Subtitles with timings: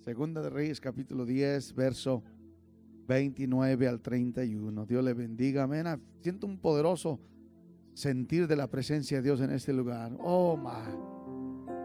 [0.00, 2.22] Segunda de Reyes capítulo 10, verso
[3.06, 4.86] 29 al 31.
[4.86, 5.64] Dios le bendiga.
[5.64, 5.86] Amén.
[5.86, 7.20] Ah, siento un poderoso
[7.92, 10.16] sentir de la presencia de Dios en este lugar.
[10.20, 10.86] Oh, ma.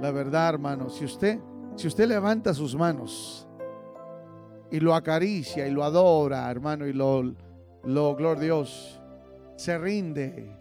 [0.01, 1.39] La verdad, hermano, si usted
[1.75, 3.49] si usted levanta sus manos
[4.71, 7.35] y lo acaricia y lo adora, hermano, y lo
[7.83, 9.01] lo gloria a Dios,
[9.57, 10.57] se rinde,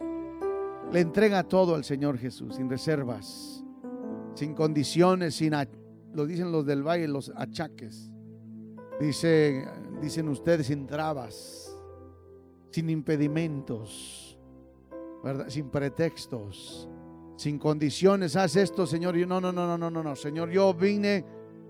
[0.91, 3.63] le entrega todo al Señor Jesús sin reservas,
[4.33, 5.53] sin condiciones, sin
[6.15, 8.09] lo dicen los del valle, los achaques.
[8.99, 9.67] Dice,
[10.01, 11.77] dicen ustedes sin trabas,
[12.71, 14.39] sin impedimentos,
[15.21, 15.49] ¿verdad?
[15.49, 16.89] sin pretextos,
[17.35, 18.37] sin condiciones.
[18.37, 19.17] Haz esto, Señor.
[19.17, 20.15] no, no, no, no, no, no, no.
[20.15, 21.25] Señor, yo vine,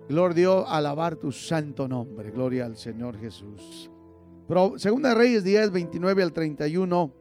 [0.08, 2.30] gloria a Dios, a alabar tu santo nombre.
[2.30, 3.90] Gloria al Señor Jesús.
[4.48, 7.12] Pero Segunda Reyes 10, 29 al 31.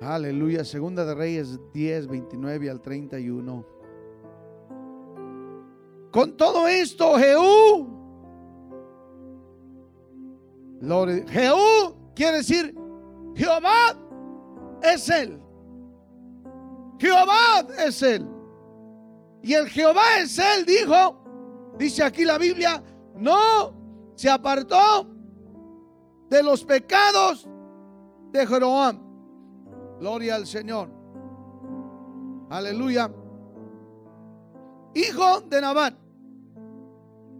[0.00, 0.64] Aleluya.
[0.64, 3.75] Segunda de Reyes 10, 29 al 31.
[6.16, 7.86] Con todo esto, Jehú,
[11.28, 12.74] Jehú quiere decir
[13.34, 13.94] Jehová
[14.80, 15.38] es él.
[16.98, 18.26] Jehová es él.
[19.42, 22.82] Y el Jehová es él, dijo, dice aquí la Biblia,
[23.14, 23.74] no
[24.14, 25.06] se apartó
[26.30, 27.46] de los pecados
[28.32, 29.02] de Jeroboam.
[30.00, 30.88] Gloria al Señor.
[32.48, 33.12] Aleluya.
[34.94, 36.05] Hijo de Nabat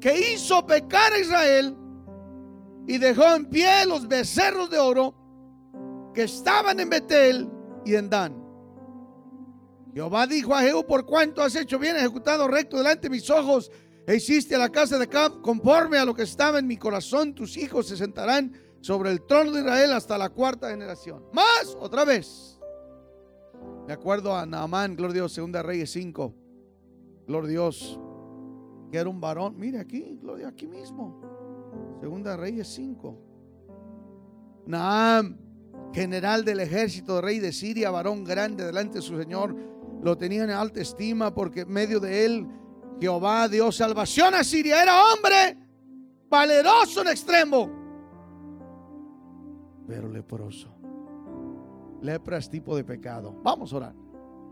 [0.06, 1.76] que hizo pecar a Israel
[2.86, 5.12] y dejó en pie los becerros de oro
[6.14, 7.50] que estaban en Betel
[7.84, 8.40] y en Dan.
[9.92, 13.72] Jehová dijo a Jehú, por cuanto has hecho bien ejecutado recto delante de mis ojos,
[14.06, 17.34] e hiciste a la casa de Cab conforme a lo que estaba en mi corazón,
[17.34, 21.24] tus hijos se sentarán sobre el trono de Israel hasta la cuarta generación.
[21.32, 22.60] Más, otra vez.
[23.88, 26.32] De acuerdo a Naamán, gloria Dios, segunda Reyes 5.
[27.26, 27.98] Gloria Dios
[28.96, 29.58] era un varón.
[29.58, 31.20] Mire aquí, gloria, aquí mismo.
[32.00, 33.18] Segunda Reyes 5.
[34.66, 35.36] Naam,
[35.92, 39.56] general del ejército, rey de Siria, varón grande delante de su Señor,
[40.02, 42.46] lo tenía en alta estima porque en medio de él
[43.00, 44.82] Jehová dio salvación a Siria.
[44.82, 45.58] Era hombre
[46.28, 47.70] valeroso en extremo,
[49.86, 50.72] pero leproso.
[52.02, 53.34] Lepra es tipo de pecado.
[53.42, 54.05] Vamos a orar.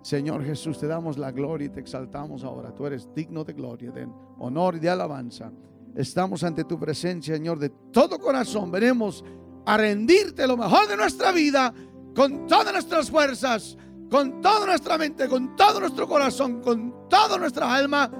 [0.04, 2.74] Señor Jesús, te damos la gloria y te exaltamos ahora.
[2.74, 4.06] Tú eres digno de gloria, de
[4.38, 5.50] honor y de alabanza.
[5.96, 8.70] Estamos ante tu presencia, Señor, de todo corazón.
[8.70, 9.24] Venimos
[9.64, 11.72] a rendirte lo mejor de nuestra vida
[12.14, 13.78] con todas nuestras fuerzas,
[14.10, 18.10] con toda nuestra mente, con todo nuestro corazón, con toda nuestra alma.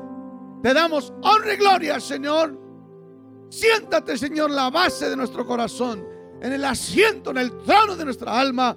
[0.62, 2.59] Te damos honra y gloria, Señor.
[3.51, 6.03] Siéntate, Señor, la base de nuestro corazón,
[6.41, 8.75] en el asiento, en el trono de nuestra alma.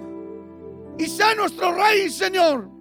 [0.98, 2.76] Y sea nuestro Rey, Señor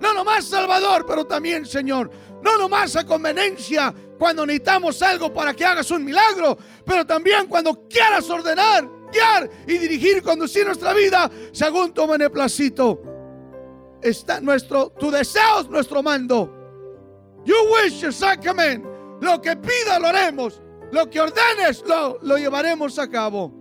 [0.00, 2.10] no nomás Salvador, pero también Señor.
[2.42, 7.86] No nomás a conveniencia cuando necesitamos algo para que hagas un milagro, pero también cuando
[7.88, 13.00] quieras ordenar, guiar y dirigir, conducir nuestra vida según tu beneplácito.
[14.02, 16.52] Está nuestro, tu deseo es nuestro mando.
[17.44, 18.84] You wish, sacrament.
[19.20, 20.60] Lo que pida lo haremos.
[20.92, 23.52] Lo que ordenes lo, lo llevaremos a cabo.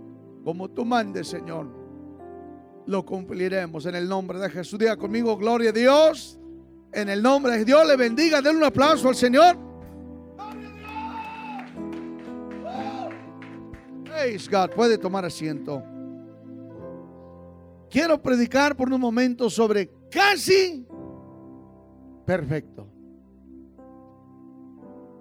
[0.43, 1.84] Como tú mandes, Señor
[2.87, 4.79] lo cumpliremos en el nombre de Jesús.
[4.79, 6.39] Diga conmigo, gloria a Dios.
[6.91, 8.41] En el nombre de Dios le bendiga.
[8.41, 9.57] Denle un aplauso al Señor.
[14.03, 14.69] Praise God.
[14.71, 15.83] Puede tomar asiento.
[17.89, 20.85] Quiero predicar por un momento sobre casi
[22.25, 22.87] perfecto.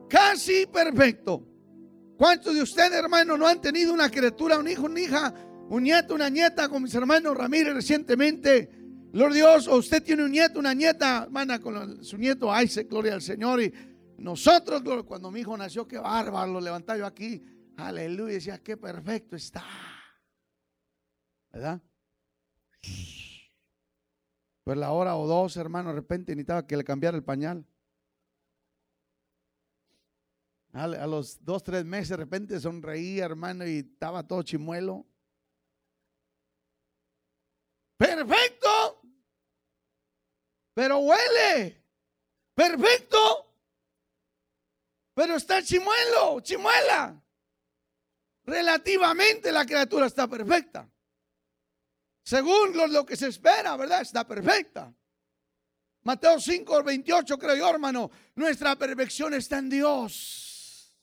[0.08, 1.44] Casi perfecto.
[2.16, 5.34] ¿Cuántos de ustedes, hermanos, no han tenido una criatura, un hijo, una hija
[5.68, 8.70] un nieto, una nieta con mis hermanos Ramírez recientemente.
[9.12, 13.14] Gloria Dios, o usted tiene un nieto, una nieta, hermana, con su nieto Isaac, gloria
[13.14, 13.62] al Señor.
[13.62, 13.72] Y
[14.18, 17.42] nosotros, cuando mi hijo nació, qué bárbaro, lo levantaba yo aquí,
[17.76, 19.64] aleluya, decía, qué perfecto está.
[21.52, 21.80] ¿Verdad?
[24.64, 27.66] Pues la hora o dos, hermano, de repente necesitaba que le cambiara el pañal.
[30.72, 35.06] A los dos, tres meses, de repente sonreía, hermano, y estaba todo chimuelo.
[37.96, 39.00] Perfecto.
[40.74, 41.80] Pero huele.
[42.54, 43.52] Perfecto.
[45.14, 47.22] Pero está chimuelo, chimuela.
[48.44, 50.88] Relativamente la criatura está perfecta.
[52.24, 54.02] Según lo, que se espera, ¿verdad?
[54.02, 54.92] Está perfecta.
[56.02, 58.10] Mateo 5, 28, creo yo, hermano.
[58.34, 60.94] Nuestra perfección está en Dios.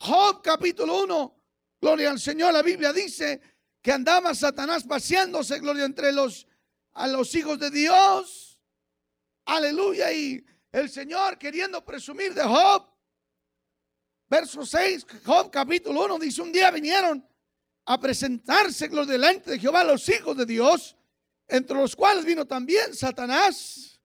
[0.00, 1.34] Job capítulo 1.
[1.80, 2.52] Gloria al Señor.
[2.52, 3.40] La Biblia dice
[3.82, 6.47] que andaba Satanás paseándose, gloria, entre los,
[6.98, 8.60] a los hijos de Dios.
[9.46, 10.12] Aleluya.
[10.12, 12.86] Y el Señor queriendo presumir de Job.
[14.28, 17.26] Verso 6, Job capítulo 1 dice, un día vinieron
[17.86, 20.96] a presentarse los delante de Jehová los hijos de Dios,
[21.46, 23.98] entre los cuales vino también Satanás.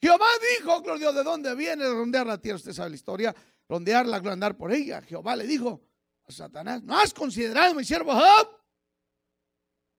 [0.00, 2.56] Jehová dijo, gloria ¿de dónde viene rondear la tierra?
[2.56, 3.34] Usted sabe la historia,
[3.68, 5.02] rondearla, andar por ella.
[5.02, 5.82] Jehová le dijo
[6.26, 8.63] a Satanás, ¿no has considerado mi siervo Job?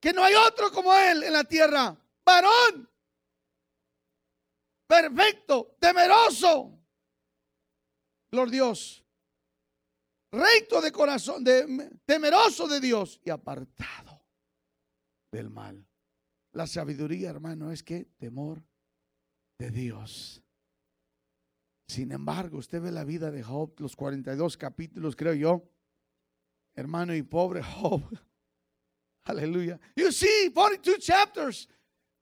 [0.06, 2.88] Que no hay otro como él en la tierra, varón,
[4.86, 6.80] perfecto, temeroso.
[8.30, 9.04] Lord Dios,
[10.31, 11.44] recto de corazón,
[12.06, 14.24] temeroso de Dios y apartado
[15.31, 15.84] del mal.
[16.52, 18.63] La sabiduría, hermano, es que temor
[19.57, 20.44] de Dios.
[21.88, 25.68] Sin embargo, usted ve la vida de Job, los 42 capítulos, creo yo,
[26.75, 28.04] hermano y pobre Job.
[29.25, 29.80] Aleluya.
[29.95, 31.68] You see, 42 chapters.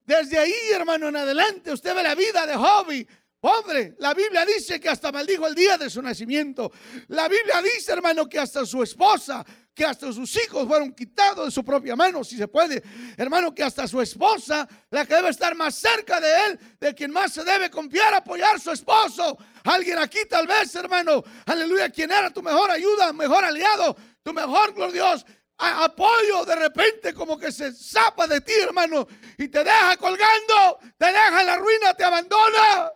[0.06, 3.08] Desde ahí, hermano, en adelante, usted ve la vida de Job y
[3.44, 6.72] Pobre, la Biblia dice que hasta maldijo el día de su nacimiento.
[7.10, 9.46] La Biblia dice, hermano, que hasta su esposa,
[9.76, 12.82] que hasta sus hijos fueron quitados de su propia mano, si se puede.
[13.18, 17.12] Hermano, que hasta su esposa, la que debe estar más cerca de él, de quien
[17.12, 19.38] más se debe confiar, apoyar su esposo.
[19.66, 24.74] Alguien aquí tal vez, hermano, aleluya, quien era tu mejor ayuda, mejor aliado, tu mejor,
[24.74, 25.26] gloria Dios,
[25.66, 29.08] apoyo de repente como que se zapa de ti, hermano,
[29.38, 32.92] y te deja colgando, te deja en la ruina, te abandona.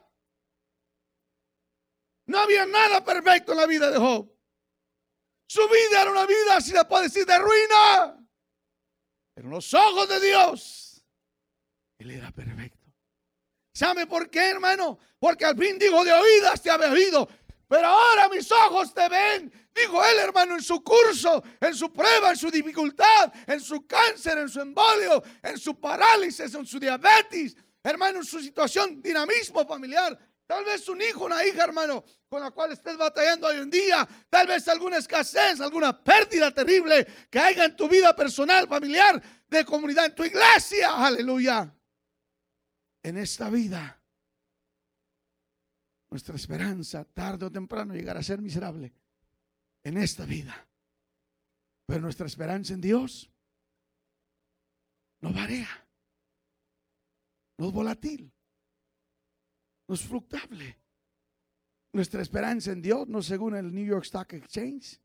[2.28, 4.30] No había nada perfecto en la vida de Job.
[5.48, 8.18] Su vida era una vida, si la puede decir, de ruina.
[9.34, 11.06] Pero los ojos de Dios,
[12.00, 12.78] Él era perfecto.
[13.74, 15.00] ¿Sabe por qué, hermano?
[15.20, 17.30] Porque al fin dijo, de oídas te había oído,
[17.68, 19.52] pero ahora mis ojos te ven.
[19.74, 24.38] Dijo él, hermano, en su curso, en su prueba, en su dificultad, en su cáncer,
[24.38, 30.18] en su embolio, en su parálisis, en su diabetes, hermano, en su situación, dinamismo familiar,
[30.48, 34.08] Tal vez un hijo, una hija, hermano, con la cual estés batallando hoy en día.
[34.30, 39.66] Tal vez alguna escasez, alguna pérdida terrible que haya en tu vida personal, familiar, de
[39.66, 41.06] comunidad, en tu iglesia.
[41.06, 41.70] Aleluya.
[43.04, 43.97] En esta vida,
[46.10, 48.94] nuestra esperanza, tarde o temprano, llegará a ser miserable.
[49.84, 50.68] En esta vida.
[51.86, 53.32] Pero nuestra esperanza en Dios
[55.22, 55.70] no varía.
[57.58, 58.34] No es volátil
[59.88, 60.78] no es fructable.
[61.94, 65.00] Nuestra esperanza en Dios, no según el New York Stock Exchange,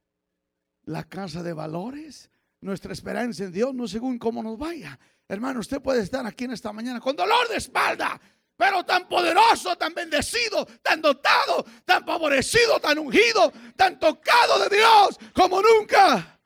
[0.85, 4.99] la casa de valores, nuestra esperanza en Dios, no según cómo nos vaya.
[5.29, 8.21] Hermano, usted puede estar aquí en esta mañana con dolor de espalda,
[8.63, 15.19] pero tan poderoso, tan bendecido, tan dotado, tan favorecido, tan ungido, tan tocado de Dios
[15.35, 16.41] como nunca.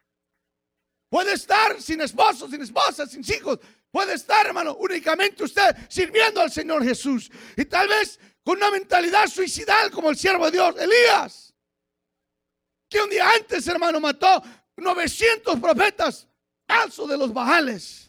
[1.11, 3.59] Puede estar sin esposo, sin esposa, sin hijos,
[3.91, 7.31] Puede estar, hermano, únicamente usted sirviendo al Señor Jesús.
[7.55, 11.55] Y tal vez con una mentalidad suicidal como el siervo de Dios, Elías.
[12.89, 14.43] Que un día antes, hermano, mató
[14.77, 16.27] 900 profetas
[16.67, 18.06] falsos de los bajales.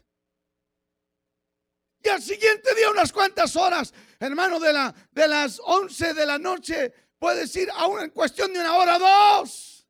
[2.08, 6.40] Y al siguiente día, unas cuantas horas, hermano, de, la, de las 11 de la
[6.40, 9.86] noche, puede decir, aún en cuestión de una hora, dos.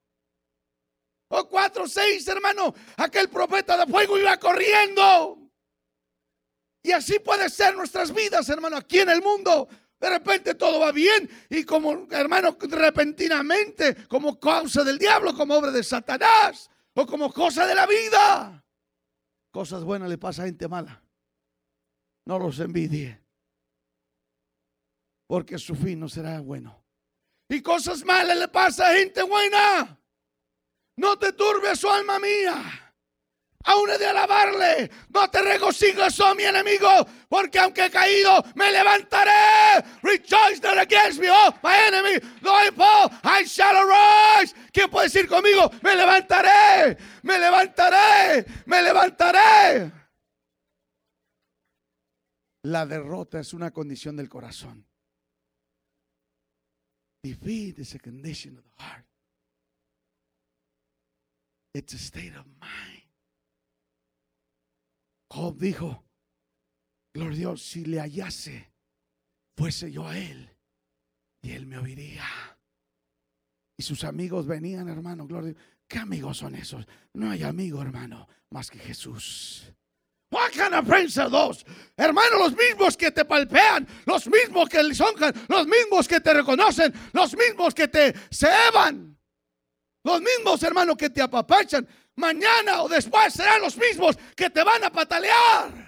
[1.28, 5.52] O cuatro, seis, hermano, aquel profeta de fuego iba corriendo.
[6.81, 9.68] Y así puede ser nuestras vidas, hermano, aquí en el mundo.
[10.00, 15.70] De repente todo va bien y como, hermano, repentinamente, como causa del diablo, como obra
[15.70, 18.65] de Satanás o como cosa de la vida.
[19.51, 21.03] Cosas buenas le pasa a gente mala.
[22.27, 23.19] No los envidie.
[25.27, 26.84] Porque su fin no será bueno.
[27.50, 30.00] Y cosas malas le pasa a gente buena.
[30.98, 32.88] No te turbe su alma mía
[33.67, 34.89] aún he de alabarle.
[35.10, 36.89] No te regocijes, oh mi enemigo,
[37.29, 39.84] porque aunque he caído, me levantaré.
[40.01, 42.17] Rejoice not against me, oh my enemy.
[42.43, 44.55] I fall, I shall arise.
[44.72, 45.69] ¿Quién puede decir conmigo?
[45.81, 49.91] Me levantaré, me levantaré, me levantaré.
[52.67, 54.86] La derrota es una condición del corazón.
[57.24, 59.05] Defeat is a condition of the heart.
[61.74, 63.03] It's a state of mind.
[65.31, 66.03] Job dijo,
[67.13, 68.74] gloria Dios, si le hallase,
[69.55, 70.53] fuese yo a él
[71.41, 72.25] y él me oiría.
[73.77, 75.55] Y sus amigos venían, hermano, gloria.
[75.88, 76.86] ¿Qué amigos son esos?
[77.13, 79.74] No hay amigo, hermano, más que Jesús.
[80.29, 81.63] What kind of friends are those?
[81.98, 86.93] Hermano, los mismos que te palpean, los mismos que lisonjan, los mismos que te reconocen,
[87.13, 89.17] los mismos que te ceban,
[90.03, 94.84] los mismos, hermano, que te apapachan, mañana o después serán los mismos que te van
[94.84, 95.88] a patalear.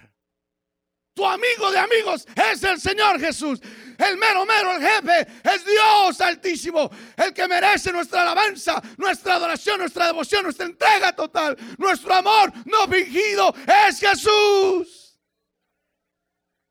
[1.14, 3.60] Tu amigo de amigos es el Señor Jesús.
[4.00, 9.80] El mero, mero, el jefe, es Dios altísimo, el que merece nuestra alabanza, nuestra adoración,
[9.80, 13.54] nuestra devoción, nuestra entrega total, nuestro amor no fingido,
[13.88, 15.20] es Jesús.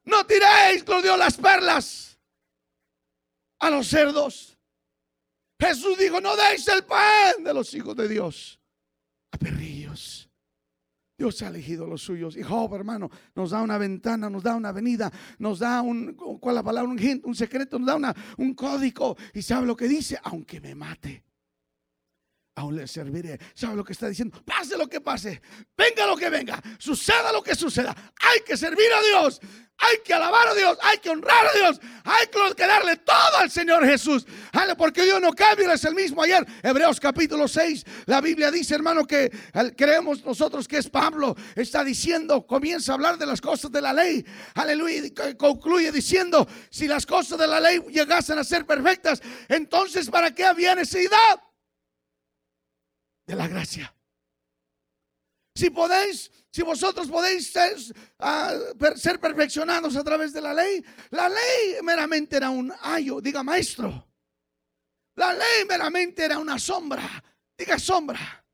[0.04, 2.18] No tiréis, lo dio las perlas
[3.58, 4.56] a los cerdos.
[5.60, 8.58] Jesús dijo, no deis el pan de los hijos de Dios
[9.32, 9.77] a perrillos.
[11.18, 12.36] Dios ha elegido los suyos.
[12.36, 15.10] Y Job, hermano, nos da una ventana, nos da una avenida,
[15.40, 16.88] nos da un, ¿cuál la palabra?
[16.88, 19.16] Un, un secreto, nos da un código.
[19.34, 21.24] Y sabe lo que dice, aunque me mate,
[22.58, 23.38] aún le serviré.
[23.54, 24.42] ¿Sabe lo que está diciendo?
[24.44, 25.40] Pase lo que pase,
[25.76, 27.94] venga lo que venga, suceda lo que suceda.
[28.20, 29.40] Hay que servir a Dios.
[29.80, 33.48] Hay que alabar a Dios, hay que honrar a Dios, hay que darle todo al
[33.48, 34.26] Señor Jesús.
[34.76, 36.44] Porque Dios no cambia, es el mismo ayer.
[36.64, 39.30] Hebreos capítulo 6, la Biblia dice, hermano, que
[39.76, 41.36] creemos nosotros que es Pablo.
[41.54, 44.26] Está diciendo, comienza a hablar de las cosas de la ley.
[44.54, 45.06] Aleluya.
[45.06, 50.34] Y concluye diciendo, si las cosas de la ley llegasen a ser perfectas, entonces ¿para
[50.34, 51.40] qué había necesidad
[53.28, 53.94] de la gracia?
[55.54, 57.52] Si podéis, si vosotros podéis
[58.18, 58.54] ah,
[58.96, 64.06] ser, perfeccionados a través de la ley, la ley meramente era un ayo, diga maestro.
[65.16, 67.02] La ley meramente era una sombra,
[67.56, 68.44] diga sombra.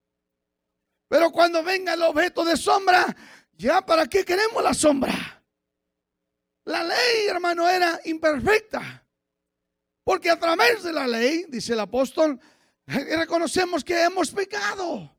[1.08, 3.14] Pero cuando venga el objeto de sombra,
[3.52, 5.44] ya para qué queremos la sombra.
[6.64, 9.06] La ley, hermano, era imperfecta.
[10.02, 12.40] Porque a través de la ley, dice el apóstol,
[12.86, 15.10] reconocemos que hemos pecado.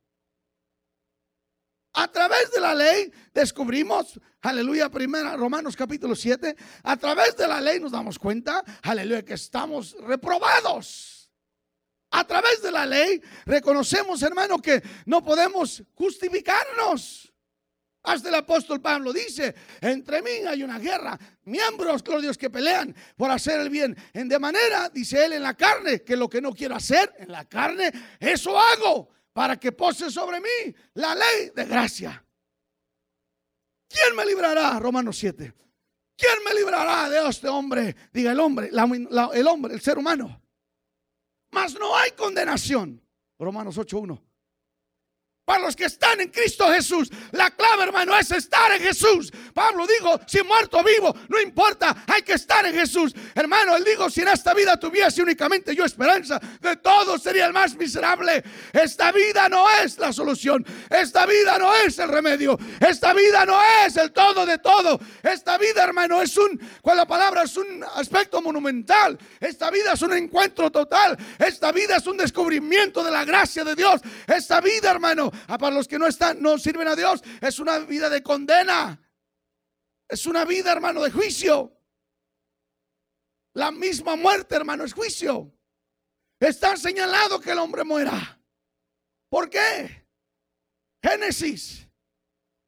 [1.98, 7.62] A través de la ley descubrimos, aleluya, primera, Romanos capítulo 7, a través de la
[7.62, 11.32] ley nos damos cuenta, aleluya, que estamos reprobados.
[12.12, 17.34] A través de la ley reconocemos, hermano, que no podemos justificarnos.
[18.06, 23.32] Hasta el apóstol Pablo dice, entre mí hay una guerra, miembros, Dios, que pelean por
[23.32, 23.98] hacer el bien.
[24.14, 27.32] En de manera, dice él, en la carne, que lo que no quiero hacer, en
[27.32, 32.26] la carne, eso hago para que pose sobre mí la ley de gracia.
[33.88, 34.80] ¿Quién me librará?
[34.80, 35.54] Romanos 7.
[36.18, 37.96] ¿Quién me librará de este hombre?
[38.14, 40.42] Diga el hombre, el hombre, el ser humano.
[41.52, 43.02] Mas no hay condenación.
[43.38, 44.22] Romanos 8.1.
[45.46, 49.32] Para los que están en Cristo Jesús, la clave, hermano, es estar en Jesús.
[49.54, 53.14] Pablo dijo, si muerto vivo, no importa, hay que estar en Jesús.
[53.36, 57.54] Hermano, él dijo, si en esta vida tuviese únicamente yo esperanza, de todo sería el
[57.54, 58.44] más miserable.
[58.74, 60.66] Esta vida no es la solución.
[60.90, 62.58] Esta vida no es el remedio.
[62.80, 65.00] Esta vida no es el todo de todo.
[65.22, 69.16] Esta vida, hermano, es un, con la palabra es un aspecto monumental.
[69.40, 71.16] Esta vida es un encuentro total.
[71.38, 74.02] Esta vida es un descubrimiento de la gracia de Dios.
[74.26, 77.80] Esta vida, hermano, Ah, para los que no están, no sirven a Dios, es una
[77.80, 79.02] vida de condena.
[80.08, 81.72] Es una vida, hermano, de juicio.
[83.54, 85.52] La misma muerte, hermano, es juicio.
[86.40, 88.40] Está señalado que el hombre muera.
[89.30, 90.06] ¿Por qué?
[91.02, 91.88] Génesis.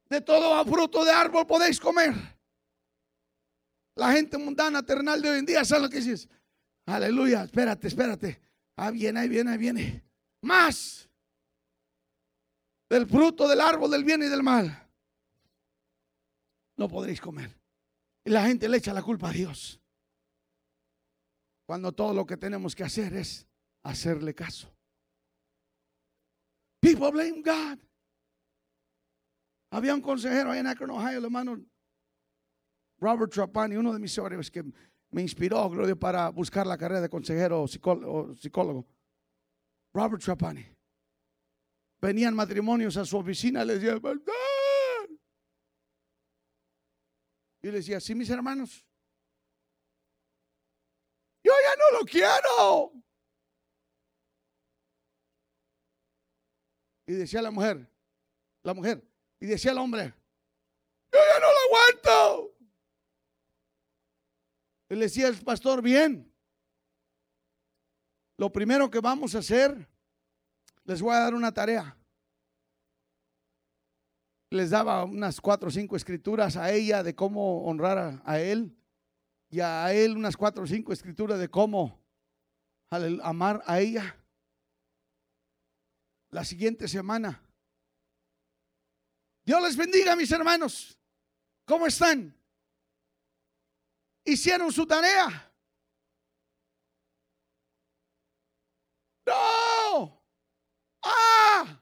[0.08, 2.14] De todo fruto de árbol podéis comer.
[3.94, 6.28] La gente mundana, terrenal de hoy en día, ¿sabe lo que dices?
[6.86, 8.40] Aleluya, espérate, espérate.
[8.76, 10.04] Ah, viene, ahí viene, ahí viene.
[10.40, 11.07] Más
[12.88, 14.88] del fruto del árbol del bien y del mal,
[16.76, 17.56] no podréis comer.
[18.24, 19.80] Y la gente le echa la culpa a Dios.
[21.66, 23.46] Cuando todo lo que tenemos que hacer es
[23.82, 24.72] hacerle caso.
[26.80, 27.78] People blame God.
[29.70, 31.60] Había un consejero ahí en Akron, Ohio, el hermano
[32.98, 34.64] Robert Trapani, uno de mis héroes que
[35.10, 38.86] me inspiró, gloria, para buscar la carrera de consejero o psicólogo.
[39.92, 40.77] Robert Trapani
[42.00, 44.00] venían matrimonios a su oficina, les decía,
[47.60, 48.86] Y le decía, sí, mis hermanos,
[51.42, 52.92] yo ya no lo quiero.
[57.06, 57.90] Y decía la mujer,
[58.62, 59.02] la mujer,
[59.40, 60.14] y decía el hombre,
[61.10, 62.58] yo ya no lo aguanto.
[64.90, 66.32] Y le decía el pastor, bien,
[68.36, 69.88] lo primero que vamos a hacer
[70.88, 71.94] les voy a dar una tarea.
[74.50, 78.74] Les daba unas cuatro o cinco escrituras a ella de cómo honrar a, él
[79.50, 82.02] y a él unas cuatro o cinco escrituras de cómo
[83.22, 84.16] amar a ella.
[86.30, 87.38] La siguiente semana.
[89.44, 90.98] Dios les bendiga, mis hermanos.
[91.66, 92.34] ¿Cómo están?
[94.24, 95.52] Hicieron su tarea.
[99.26, 100.18] No.
[101.02, 101.80] ¡Ah!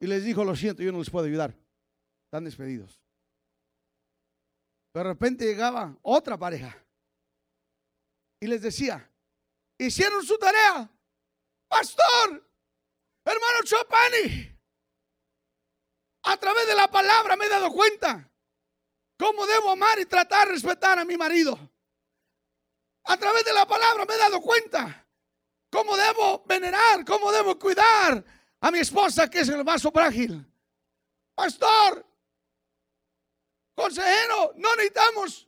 [0.00, 1.56] Y les dijo, lo siento, yo no les puedo ayudar.
[2.26, 3.00] Están despedidos.
[4.94, 6.82] De repente llegaba otra pareja.
[8.40, 9.10] y les decía,
[9.78, 10.90] hicieron su tarea.
[11.68, 12.50] Pastor,
[13.24, 14.56] hermano Chopani,
[16.24, 18.30] a través de la palabra me he dado cuenta
[19.18, 21.58] cómo debo amar y tratar, respetar a mi marido.
[23.04, 25.05] A través de la palabra me he dado cuenta
[25.76, 28.24] cómo debo venerar, cómo debo cuidar
[28.60, 30.42] a mi esposa que es el vaso frágil.
[31.34, 32.02] Pastor,
[33.74, 35.46] consejero, no necesitamos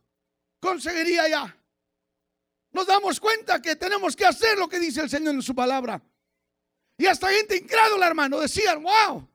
[0.61, 1.57] conseguiría ya.
[2.73, 6.03] Nos damos cuenta que tenemos que hacer lo que dice el Señor en su palabra.
[6.99, 9.27] Y hasta gente incrédula, hermano, decían, wow,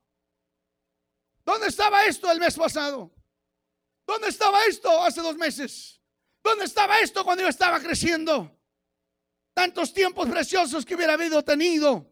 [1.44, 3.10] ¿dónde estaba esto el mes pasado?
[4.06, 6.00] ¿Dónde estaba esto hace dos meses?
[6.44, 8.63] ¿Dónde estaba esto cuando yo estaba creciendo?
[9.54, 12.10] Tantos tiempos preciosos que hubiera habido tenido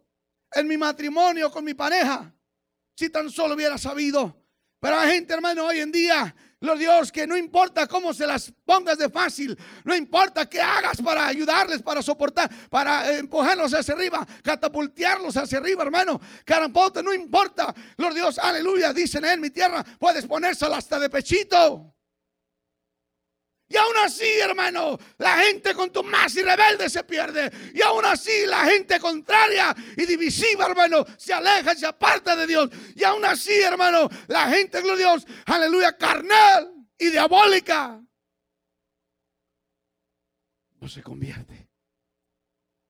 [0.53, 2.33] en mi matrimonio con mi pareja,
[2.95, 4.37] si tan solo hubiera sabido.
[4.79, 8.53] Pero hay gente, hermano, hoy en día Gloria Dios, que no importa cómo se las
[8.63, 14.27] pongas de fácil, no importa qué hagas para ayudarles, para soportar, para empujarlos hacia arriba,
[14.43, 16.21] catapultearlos hacia arriba, hermano.
[16.45, 17.73] Carampote, no importa.
[17.97, 21.95] Gloria Dios, aleluya, dicen en mi tierra, puedes ponérselo hasta de pechito.
[23.71, 27.49] Y aún así, hermano, la gente con tu más y rebelde se pierde.
[27.73, 32.69] Y aún así, la gente contraria y divisiva, hermano, se aleja, se aparta de Dios.
[32.95, 38.01] Y aún así, hermano, la gente, gloria a Dios, aleluya, carnal y diabólica,
[40.81, 41.69] no se convierte.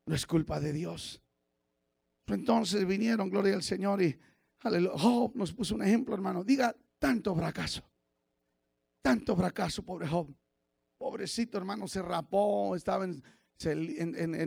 [0.07, 1.21] No es culpa de Dios.
[2.25, 4.17] Entonces vinieron, gloria al Señor, y
[4.61, 4.97] aleluya.
[4.97, 6.43] Job nos puso un ejemplo, hermano.
[6.43, 7.83] Diga tanto fracaso.
[9.03, 10.33] Tanto fracaso, pobre Job.
[11.01, 13.23] Pobrecito hermano, se rapó, estaba en,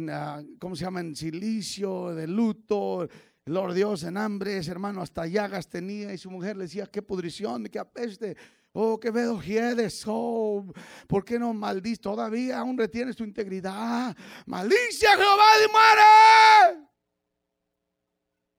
[0.09, 1.01] ah, ¿cómo se llama?
[1.01, 3.09] En silicio, de luto,
[3.47, 7.03] Lord Dios, en hambre, ese hermano hasta llagas tenía y su mujer le decía, qué
[7.03, 8.37] pudrición, qué apeste.
[8.71, 10.73] Oh, qué vedo hiedes, oh,
[11.09, 12.01] ¿por qué no maldices?
[12.01, 14.17] Todavía aún retienes tu integridad.
[14.47, 16.89] Maldice a Jehová de muere.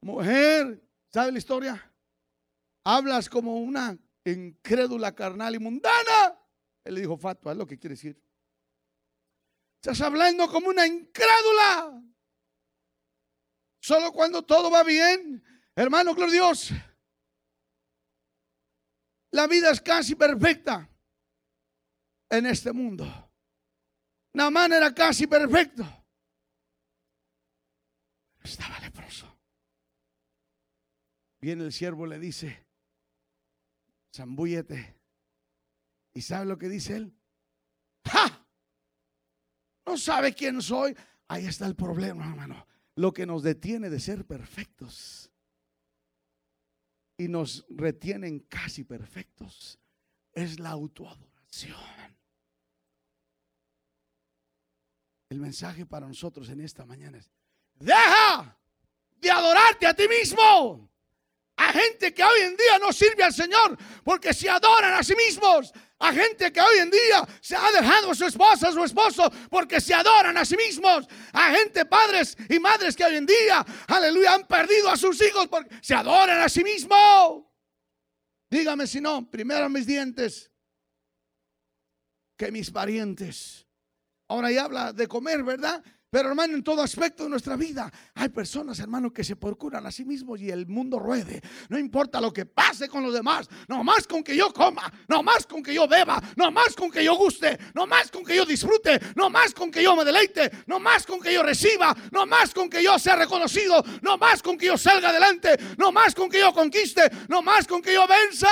[0.02, 1.94] Mujer, ¿sabe la historia?
[2.84, 6.25] Hablas como una incrédula carnal y mundana.
[6.86, 8.22] Él le dijo, Fatua, es lo que quiere decir.
[9.82, 12.02] Estás hablando como una incrédula.
[13.82, 15.44] Solo cuando todo va bien,
[15.76, 16.70] hermano, gloria Dios.
[19.32, 20.90] La vida es casi perfecta
[22.30, 23.06] en este mundo.
[24.34, 25.84] Namán era casi perfecto.
[28.44, 29.40] Estaba leproso.
[31.42, 32.66] Viene el siervo, le dice,
[34.14, 35.04] zambúyete
[36.16, 37.14] ¿Y sabe lo que dice él?
[38.06, 38.48] ¡Ja!
[39.86, 40.96] No sabe quién soy.
[41.28, 42.66] Ahí está el problema, hermano.
[42.96, 45.30] Lo que nos detiene de ser perfectos
[47.18, 49.78] y nos retienen casi perfectos
[50.32, 51.75] es la autoadoración.
[55.30, 57.30] El mensaje para nosotros en esta mañana es,
[57.74, 58.58] deja
[59.18, 60.90] de adorarte a ti mismo.
[61.57, 65.15] A gente que hoy en día no sirve al Señor porque se adoran a sí
[65.15, 65.72] mismos.
[66.00, 69.31] A gente que hoy en día se ha dejado a su esposa, a su esposo,
[69.50, 71.07] porque se adoran a sí mismos.
[71.31, 75.48] A gente, padres y madres que hoy en día, aleluya, han perdido a sus hijos
[75.48, 77.46] porque se adoran a sí mismos.
[78.50, 80.51] Dígame si no, primero mis dientes
[82.37, 83.65] que mis parientes.
[84.27, 85.83] Ahora ya habla de comer, ¿verdad?
[86.16, 89.92] Pero hermano, en todo aspecto de nuestra vida hay personas, hermano, que se procuran a
[89.92, 91.42] sí mismos y el mundo ruede.
[91.68, 95.22] No importa lo que pase con los demás, no más con que yo coma, no
[95.22, 98.34] más con que yo beba, no más con que yo guste, no más con que
[98.34, 101.94] yo disfrute, no más con que yo me deleite, no más con que yo reciba,
[102.14, 105.92] no más con que yo sea reconocido, no más con que yo salga adelante, no
[105.92, 108.48] más con que yo conquiste, no más con que yo venza.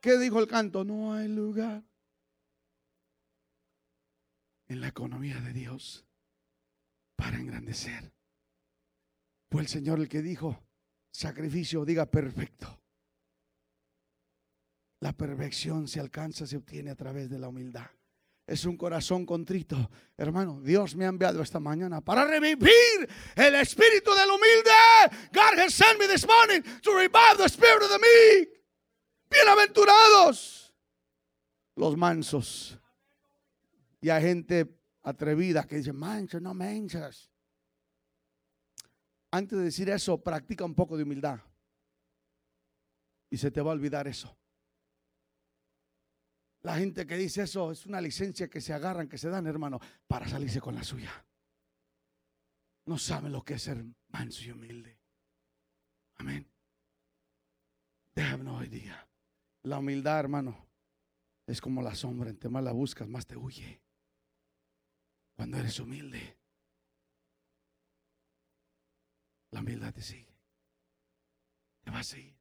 [0.00, 0.84] ¿Qué dijo el canto?
[0.84, 1.82] No hay lugar
[4.68, 6.06] en la economía de Dios
[7.16, 8.12] para engrandecer.
[9.50, 10.62] Fue el Señor el que dijo,
[11.10, 12.82] sacrificio, diga perfecto.
[15.00, 17.90] La perfección se alcanza, se obtiene a través de la humildad.
[18.46, 19.90] Es un corazón contrito.
[20.16, 24.70] Hermano, Dios me ha enviado esta mañana para revivir el espíritu del humilde.
[25.32, 28.56] God has sent me this morning to revive the spirit of the meek.
[29.28, 30.72] Bienaventurados
[31.74, 32.78] los mansos
[34.06, 37.28] y hay gente atrevida que dice, mancha, no manchas.
[39.32, 41.40] Antes de decir eso, practica un poco de humildad.
[43.28, 44.38] Y se te va a olvidar eso.
[46.60, 49.80] La gente que dice eso es una licencia que se agarran, que se dan, hermano,
[50.06, 51.10] para salirse con la suya.
[52.84, 55.00] No saben lo que es ser manso y humilde.
[56.18, 56.48] Amén.
[58.14, 59.04] No hoy día.
[59.64, 60.64] La humildad, hermano,
[61.44, 63.82] es como la sombra, entre más la buscas, más te huye.
[65.36, 66.36] Cuando eres humilde,
[69.50, 70.34] la humildad te sigue.
[71.84, 72.34] Te va a seguir.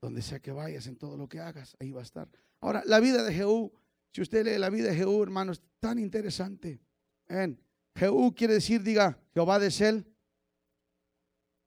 [0.00, 2.28] Donde sea que vayas, en todo lo que hagas, ahí va a estar.
[2.60, 3.72] Ahora, la vida de Jehú,
[4.12, 6.80] si usted lee la vida de Jehú, hermano, es tan interesante.
[7.28, 7.58] En
[7.94, 10.06] Jehú quiere decir, diga, Jehová de Sel.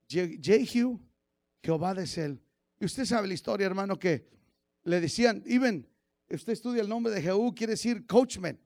[0.07, 0.99] Jehu,
[1.63, 2.41] Jehová de Sel.
[2.79, 4.27] Y usted sabe la historia, hermano, que
[4.83, 5.87] le decían, even,
[6.29, 8.59] usted estudia el nombre de Jehú, quiere decir coachman.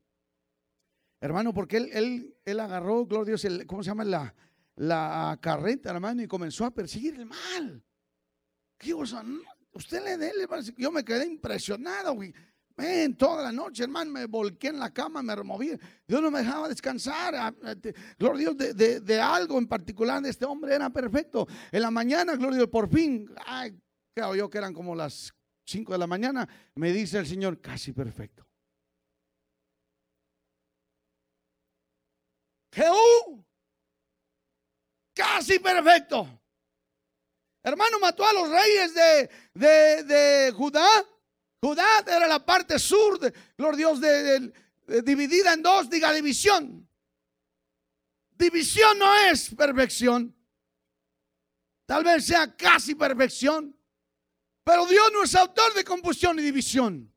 [1.24, 4.04] Hermano, porque él, él, él agarró, gloria Dios, ¿cómo se llama?
[4.04, 4.36] La,
[4.76, 7.82] la carreta, hermano, y comenzó a perseguir el mal.
[8.78, 10.34] ¿Qué Usted le dé,
[10.76, 12.34] yo me quedé impresionado, güey.
[12.76, 15.72] Ven, toda la noche, hermano, me volqué en la cama, me removí.
[16.06, 17.56] Dios no me dejaba descansar.
[18.20, 21.48] Gloria a Dios, de, de, algo en particular de este hombre era perfecto.
[21.72, 23.80] En la mañana, gloria Dios, por fin, ay,
[24.14, 25.34] creo yo que eran como las
[25.68, 28.46] 5 de la mañana, me dice el Señor, casi perfecto.
[32.74, 33.46] Jehú,
[35.14, 36.28] casi perfecto.
[37.62, 40.88] Hermano, mató a los reyes de, de, Judá.
[41.62, 43.32] Judá era la parte sur, de,
[43.78, 44.52] Dios, de,
[45.04, 46.90] dividida en dos, diga división.
[48.32, 50.36] División no es perfección.
[51.86, 53.78] Tal vez sea casi perfección.
[54.64, 57.14] Pero Dios no es autor de confusión y división.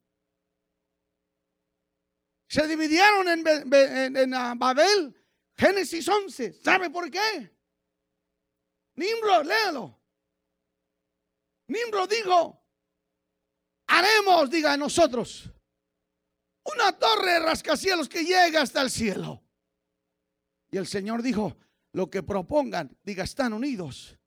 [2.48, 5.16] Se dividieron en Babel
[5.56, 6.52] Génesis 11.
[6.62, 7.50] ¿Sabe por qué?
[8.94, 9.98] Nimrod, léalo.
[11.68, 12.62] Nimrod dijo,
[13.86, 15.50] haremos, diga nosotros,
[16.64, 19.42] una torre de rascacielos que llega hasta el cielo.
[20.70, 21.56] Y el Señor dijo,
[21.92, 24.18] lo que propongan, diga, están unidos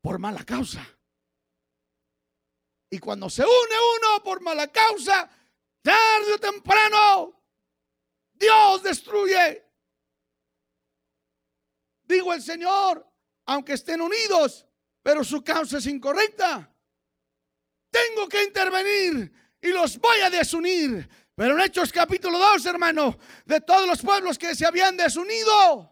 [0.00, 0.84] por mala causa.
[2.90, 5.30] Y cuando se une uno por mala causa,
[5.80, 7.42] tarde o temprano,
[8.32, 9.71] Dios destruye
[12.12, 13.10] Digo el Señor,
[13.46, 14.66] aunque estén unidos,
[15.02, 16.70] pero su causa es incorrecta.
[17.90, 21.08] Tengo que intervenir y los voy a desunir.
[21.34, 25.91] Pero en Hechos capítulo 2, hermano, de todos los pueblos que se habían desunido,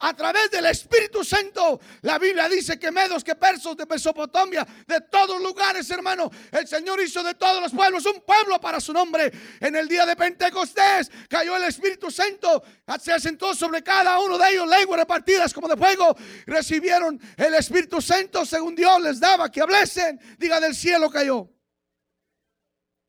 [0.00, 1.80] a través del Espíritu Santo.
[2.02, 6.30] La Biblia dice que medos, que persos de Mesopotamia, de todos lugares, hermano.
[6.50, 9.32] El Señor hizo de todos los pueblos un pueblo para su nombre.
[9.60, 12.62] En el día de Pentecostés cayó el Espíritu Santo,
[13.00, 16.16] se asentó sobre cada uno de ellos lenguas repartidas como de fuego.
[16.46, 20.20] Recibieron el Espíritu Santo según Dios les daba que hablesen.
[20.38, 21.50] Diga del cielo cayó.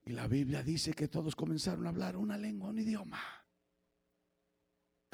[0.08, 3.45] Y la Biblia dice que todos comenzaron a hablar una lengua, un idioma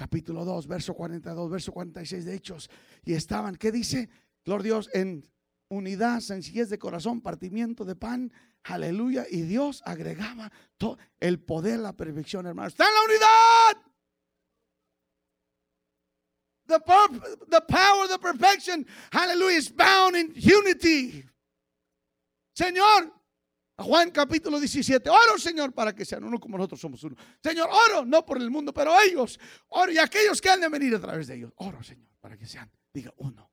[0.02, 2.72] capítulo 2, verso 42, verso 46 de Hechos.
[3.06, 4.10] Y estaban, ¿qué dice?
[4.44, 5.30] Gloria Dios, en
[5.70, 8.34] unidad, sencillez de corazón, partimiento de pan,
[8.64, 9.28] aleluya.
[9.30, 12.70] Y Dios agregaba todo el poder, la perfección, hermano.
[12.70, 13.92] Está en la unidad.
[16.66, 16.80] The,
[17.52, 21.30] the power, the perfection, hallelujah, is bound in unity.
[22.58, 23.14] Señor,
[23.82, 27.16] Juan capítulo 17, oro Señor para que sean uno como nosotros somos uno.
[27.42, 29.40] Señor, oro no por el mundo, pero ellos,
[29.70, 31.54] oro y aquellos que han de venir a través de ellos.
[31.58, 33.52] Oro Señor para que sean, diga uno.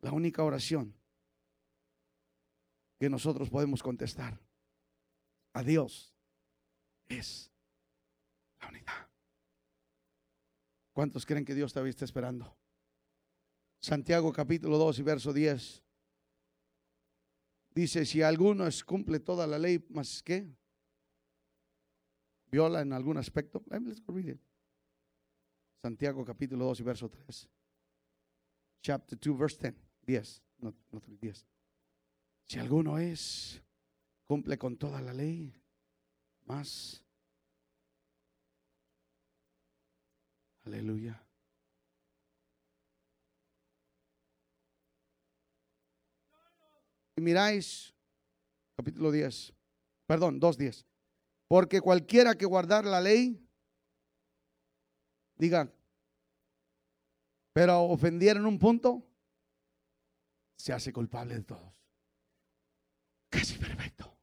[0.00, 0.94] La única oración
[2.98, 4.38] que nosotros podemos contestar
[5.52, 6.14] a Dios
[7.08, 7.52] es
[8.60, 9.08] la unidad.
[10.92, 12.56] ¿Cuántos creen que Dios todavía está esperando?
[13.80, 15.83] Santiago capítulo 2 y verso 10.
[17.74, 20.56] Dice, si alguno es, cumple toda la ley, más que
[22.50, 23.64] viola en algún aspecto.
[25.82, 27.48] Santiago capítulo 2 y verso 3.
[28.80, 29.84] Chapter 2, verse 10.
[30.06, 31.46] 10, no, no 10.
[32.44, 33.62] Si alguno es,
[34.26, 35.54] cumple con toda la ley,
[36.44, 37.02] más.
[40.64, 41.20] Aleluya.
[47.16, 47.94] Y miráis,
[48.76, 49.52] capítulo 10,
[50.06, 50.84] perdón, 2.10.
[51.48, 53.40] Porque cualquiera que guardar la ley,
[55.36, 55.72] diga,
[57.52, 59.06] pero ofendiera en un punto,
[60.56, 61.74] se hace culpable de todos.
[63.30, 64.16] Casi perfecto.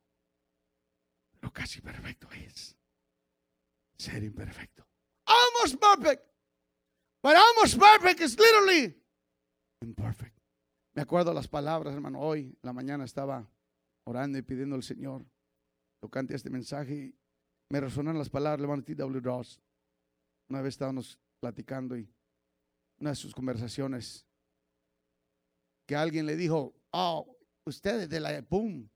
[1.39, 2.75] Pero casi perfecto es
[3.97, 4.86] ser imperfecto.
[5.25, 6.25] Almost perfect.
[7.21, 8.95] But almost perfect is literally
[9.82, 10.30] imperfect.
[10.93, 12.19] Me acuerdo las palabras, hermano.
[12.19, 13.49] Hoy, la mañana, estaba
[14.04, 15.25] orando y pidiendo al Señor.
[16.01, 17.13] Tocante este mensaje
[17.69, 18.95] me resonaron las palabras de T.
[18.95, 19.21] W.
[19.21, 19.62] Ross.
[20.49, 22.13] Una vez estábamos platicando y
[22.99, 24.27] una de sus conversaciones
[25.86, 28.89] que alguien le dijo, oh, ustedes de la PUM,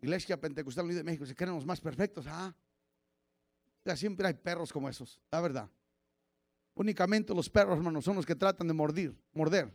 [0.00, 2.26] Iglesia Pentecostal Unida de México, se creen los más perfectos.
[2.28, 2.54] Ah,
[3.96, 5.70] siempre hay perros como esos, la verdad.
[6.74, 9.74] Únicamente los perros, hermanos, son los que tratan de mordir, morder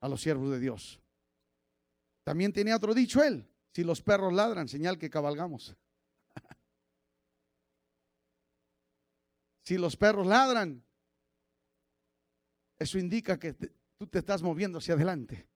[0.00, 1.00] a los siervos de Dios.
[2.24, 5.76] También tenía otro dicho él, si los perros ladran, señal que cabalgamos.
[9.62, 10.84] si los perros ladran,
[12.78, 15.46] eso indica que tú te estás moviendo hacia adelante.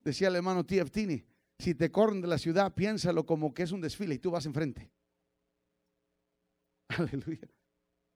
[0.00, 0.90] Decía el hermano T.F.
[0.90, 1.24] Tini,
[1.58, 4.44] si te corren de la ciudad, piénsalo como que es un desfile y tú vas
[4.46, 4.92] enfrente.
[6.88, 7.48] Aleluya.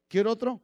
[0.09, 0.63] ¿Quiero otro?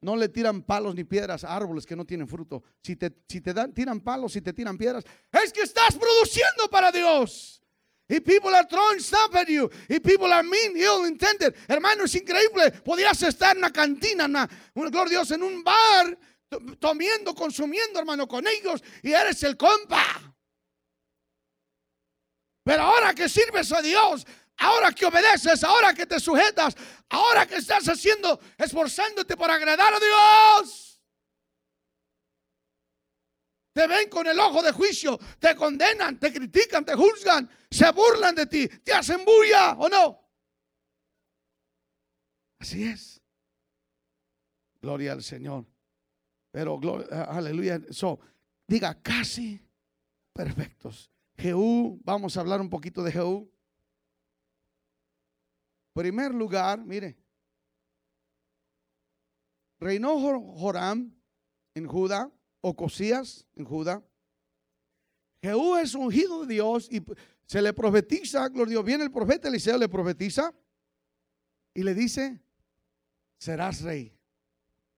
[0.00, 2.62] No le tiran palos ni piedras a árboles que no tienen fruto.
[2.82, 6.68] Si te, si te dan, tiran palos, si te tiran piedras, es que estás produciendo
[6.70, 7.60] para Dios.
[8.08, 9.68] Y people are throwing stuff at you.
[9.88, 11.54] Y people are mean, ill intended.
[11.68, 12.70] Hermano, es increíble.
[12.82, 14.48] Podrías estar en una cantina, en una,
[14.90, 16.18] gloria Dios, en un bar,
[16.80, 18.82] comiendo, consumiendo, hermano, con ellos.
[19.02, 20.02] Y eres el compa.
[22.64, 24.26] Pero ahora que sirves a Dios,
[24.58, 26.74] ahora que obedeces, ahora que te sujetas,
[27.08, 31.00] ahora que estás haciendo, esforzándote por agradar a Dios.
[33.72, 38.34] Te ven con el ojo de juicio, te condenan, te critican, te juzgan, se burlan
[38.34, 40.28] de ti, te hacen bulla o no.
[42.58, 43.22] Así es.
[44.80, 45.64] Gloria al Señor.
[46.50, 46.80] Pero,
[47.28, 47.80] aleluya.
[47.90, 48.18] So,
[48.66, 49.60] diga casi
[50.32, 51.10] perfectos.
[51.36, 53.48] Jehú, vamos a hablar un poquito de Jehú.
[55.98, 57.18] Primer lugar, mire,
[59.80, 60.16] reinó
[60.56, 61.12] Joram
[61.74, 62.30] en Judá,
[62.60, 64.00] o Cosías en Judá.
[65.42, 67.02] Jehú es ungido de Dios y
[67.46, 70.54] se le profetiza, gloria viene el profeta Eliseo, le profetiza
[71.74, 72.40] y le dice,
[73.36, 74.16] serás rey.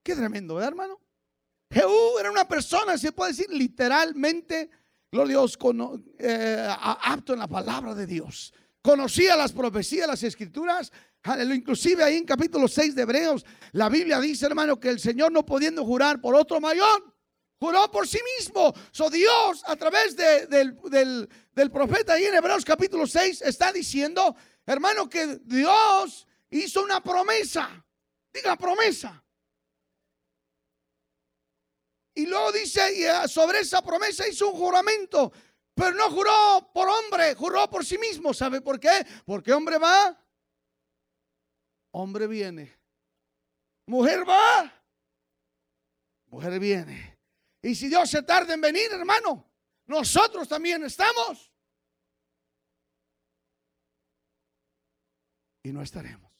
[0.02, 1.00] Qué tremendo, ¿verdad, hermano?
[1.70, 4.68] Jehú era una persona, se puede decir literalmente,
[5.10, 5.58] gloria Dios,
[6.18, 8.52] eh, apto en la palabra de Dios.
[8.82, 10.90] Conocía las profecías, las escrituras.
[11.52, 15.44] Inclusive ahí en capítulo 6 de Hebreos, la Biblia dice, hermano, que el Señor no
[15.44, 17.14] pudiendo jurar por otro mayor,
[17.58, 18.72] juró por sí mismo.
[18.90, 25.10] So Dios, a través del, del profeta ahí en Hebreos capítulo 6, está diciendo, hermano,
[25.10, 27.84] que Dios hizo una promesa.
[28.32, 29.22] Diga promesa.
[32.14, 35.32] Y luego dice, eh, sobre esa promesa hizo un juramento.
[35.80, 38.34] Pero no juró por hombre, juró por sí mismo.
[38.34, 39.06] ¿Sabe por qué?
[39.24, 40.14] Porque hombre va,
[41.92, 42.78] hombre viene.
[43.86, 44.70] Mujer va,
[46.26, 47.18] mujer viene.
[47.62, 49.50] Y si Dios se tarda en venir, hermano,
[49.86, 51.50] nosotros también estamos.
[55.62, 56.30] Y no estaremos.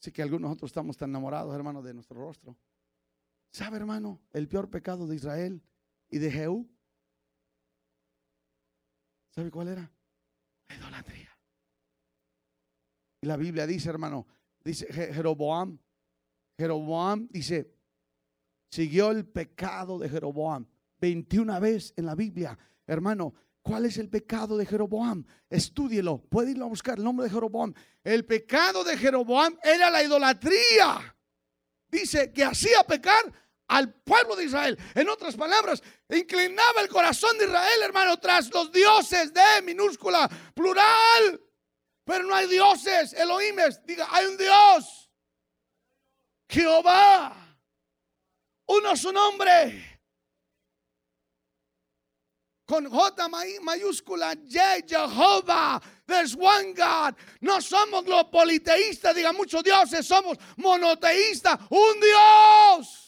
[0.00, 2.56] Así que algunos nosotros estamos tan enamorados, hermano, de nuestro rostro.
[3.52, 5.62] ¿Sabe, hermano, el peor pecado de Israel
[6.08, 6.75] y de Jehú?
[9.36, 9.92] ¿Sabe cuál era?
[10.68, 11.38] La idolatría.
[13.20, 14.26] Y la Biblia dice, hermano,
[14.64, 15.78] dice Jeroboam,
[16.58, 17.70] Jeroboam dice,
[18.70, 20.66] siguió el pecado de Jeroboam
[20.98, 22.58] 21 veces en la Biblia.
[22.86, 25.26] Hermano, ¿cuál es el pecado de Jeroboam?
[25.50, 27.74] Estúdielo, puede irlo a buscar el nombre de Jeroboam.
[28.02, 31.14] El pecado de Jeroboam era la idolatría.
[31.88, 33.22] Dice que hacía pecar
[33.68, 34.78] al pueblo de Israel.
[34.94, 41.40] En otras palabras, inclinaba el corazón de Israel, hermano, tras los dioses de minúscula, plural.
[42.04, 43.84] Pero no hay dioses, Elohimes.
[43.84, 45.10] Diga, hay un Dios.
[46.48, 47.34] Jehová.
[48.68, 50.00] Uno su nombre.
[52.64, 53.28] Con J
[53.62, 55.80] mayúscula, J, Jehová.
[56.06, 57.14] There's one God.
[57.40, 61.58] No somos los politeístas, diga muchos dioses, somos monoteístas.
[61.70, 63.05] Un Dios.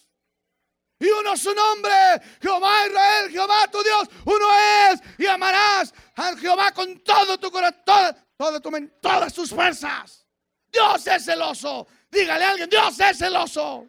[1.00, 1.92] Y uno su nombre,
[2.40, 4.46] Jehová Israel, Jehová tu Dios, uno
[4.90, 5.00] es.
[5.18, 10.26] Y amarás a Jehová con todo tu corazón, toda, tu mente, todas tus fuerzas.
[10.72, 11.86] Dios es celoso.
[12.10, 13.88] Dígale a alguien, Dios es celoso.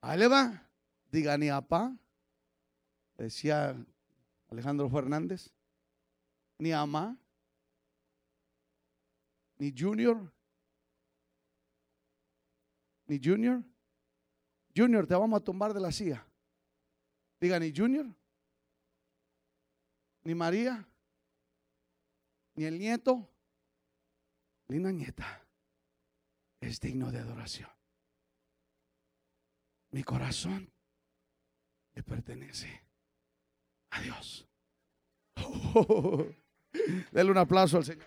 [0.00, 0.60] Ahí le va.
[1.10, 1.96] Diga ni apa.
[3.16, 3.76] Decía
[4.50, 5.50] Alejandro Fernández.
[6.58, 7.16] Ni ama.
[9.58, 10.32] Ni junior.
[13.06, 13.62] Ni junior.
[14.76, 16.26] Junior, te vamos a tumbar de la silla.
[17.40, 18.06] Diga, ni Junior,
[20.22, 20.86] ni María,
[22.54, 23.28] ni el nieto,
[24.68, 25.42] ni la nieta
[26.60, 27.70] es digno de adoración.
[29.90, 30.72] Mi corazón
[31.94, 32.84] le pertenece
[33.90, 34.48] a Dios.
[37.12, 38.06] Dele un aplauso al Señor.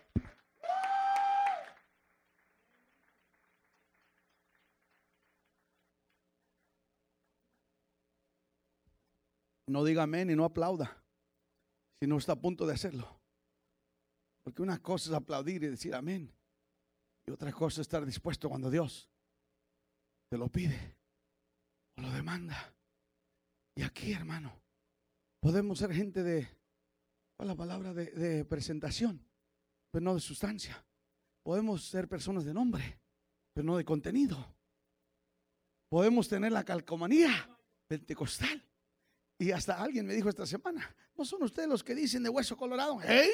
[9.77, 11.03] No diga amén y no aplauda.
[11.99, 13.21] si no está a punto de hacerlo.
[14.43, 16.33] Porque una cosa es aplaudir y decir amén.
[17.27, 19.07] Y otra cosa es estar dispuesto cuando Dios
[20.31, 20.97] te lo pide
[21.95, 22.73] o lo demanda.
[23.75, 24.59] Y aquí, hermano,
[25.39, 26.47] podemos ser gente de,
[27.37, 29.23] la palabra de, de presentación,
[29.91, 30.83] pero no de sustancia.
[31.43, 32.99] Podemos ser personas de nombre,
[33.53, 34.43] pero no de contenido.
[35.87, 37.55] Podemos tener la calcomanía
[37.87, 38.66] pentecostal.
[39.39, 42.57] Y hasta alguien me dijo esta semana, ¿no son ustedes los que dicen de hueso
[42.57, 42.99] colorado?
[43.03, 43.29] ¿Eh?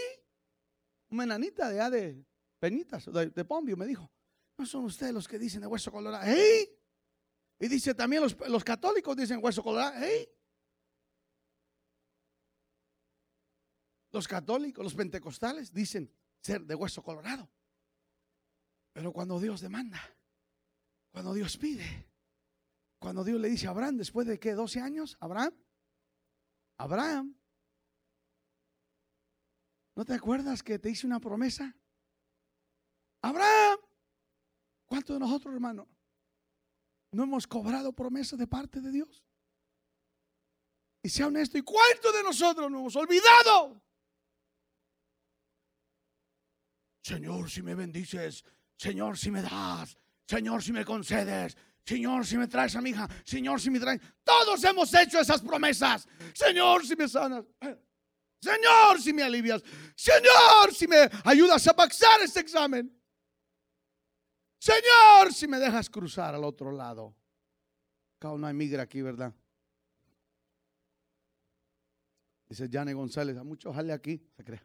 [1.10, 2.26] Una enanita de, de
[2.60, 4.12] Penitas, de, de Pombio me dijo,
[4.58, 6.26] ¿no son ustedes los que dicen de hueso colorado?
[6.26, 6.78] ¿Eh?
[7.60, 10.04] Y dice también los, los católicos dicen hueso colorado.
[10.04, 10.30] ¿Eh?
[14.12, 17.50] Los católicos, los pentecostales dicen ser de hueso colorado.
[18.92, 20.00] Pero cuando Dios demanda,
[21.12, 22.12] cuando Dios pide,
[23.00, 25.54] cuando Dios le dice a Abraham, después de que 12 años, Abraham,
[26.78, 27.36] Abraham,
[29.96, 31.76] ¿no te acuerdas que te hice una promesa?
[33.22, 33.80] Abraham,
[34.86, 35.88] ¿cuántos de nosotros, hermano,
[37.12, 39.24] no hemos cobrado promesas de parte de Dios?
[41.04, 43.82] Y sea honesto, ¿y cuántos de nosotros no hemos olvidado?
[47.04, 48.46] Señor, si me bendices,
[48.78, 53.10] Señor, si me das, Señor, si me concedes, Señor, si me traes a mi hija,
[53.26, 54.02] Señor, si me traes.
[54.24, 56.08] Todos hemos hecho esas promesas.
[56.34, 57.46] Señor, si me sanas.
[58.42, 59.62] Señor, si me alivias.
[59.96, 63.02] Señor, si me ayudas a pasar este examen.
[64.60, 67.16] Señor, si me dejas cruzar al otro lado.
[68.18, 69.34] Acá no hay migra aquí, ¿verdad?
[72.48, 74.62] Dice Jane González, a mucho jale aquí, se cree.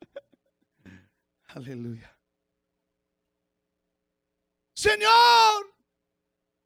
[1.48, 2.14] Aleluya.
[4.74, 5.67] Señor,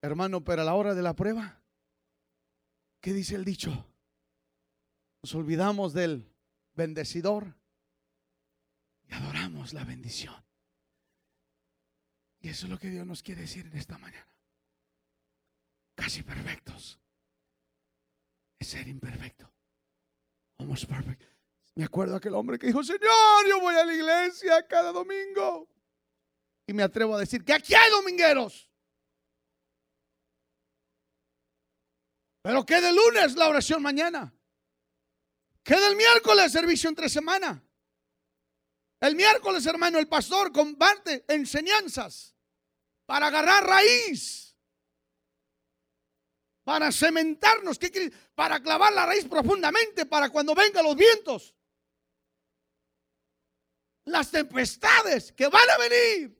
[0.02, 1.62] hermano, pero a la hora de la prueba,
[3.00, 3.86] ¿qué dice el dicho?
[5.22, 6.28] Nos olvidamos del
[6.74, 7.54] bendecidor
[9.08, 10.34] y adoramos la bendición.
[12.40, 14.26] Y eso es lo que Dios nos quiere decir en esta mañana.
[15.94, 16.98] Casi perfectos.
[18.58, 19.48] Es ser imperfecto.
[20.58, 21.28] Somos perfectos.
[21.76, 25.68] Me acuerdo aquel hombre que dijo, Señor, yo voy a la iglesia cada domingo.
[26.66, 28.71] Y me atrevo a decir que aquí hay domingueros.
[32.42, 34.34] Pero que de lunes la oración mañana.
[35.62, 37.64] Que del miércoles servicio entre semana.
[39.00, 42.36] El miércoles, hermano, el pastor comparte enseñanzas
[43.06, 44.56] para agarrar raíz.
[46.64, 51.54] Para cementarnos, ¿qué Para clavar la raíz profundamente para cuando vengan los vientos
[54.04, 56.36] las tempestades que van a venir,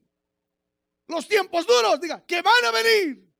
[1.06, 3.31] los tiempos duros, diga, que van a venir.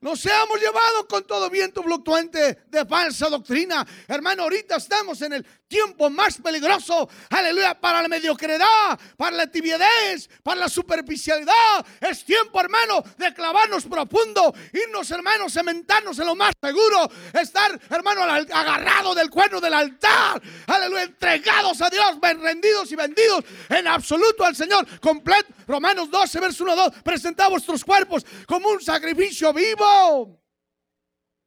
[0.00, 3.86] No seamos llevados con todo viento fluctuante de falsa doctrina.
[4.08, 10.28] Hermano, ahorita estamos en el tiempo más peligroso, aleluya, para la mediocridad, para la tibiedez,
[10.42, 11.86] para la superficialidad.
[12.00, 17.08] Es tiempo, hermano, de clavarnos profundo, irnos, hermano, cementarnos en lo más seguro,
[17.40, 23.86] estar, hermano, agarrado del cuerno del altar, aleluya, entregados a Dios, rendidos y vendidos en
[23.86, 25.54] absoluto al Señor, completo.
[25.68, 30.42] Romanos 12, verso 1, 2, presentad vuestros cuerpos como un sacrificio vivo.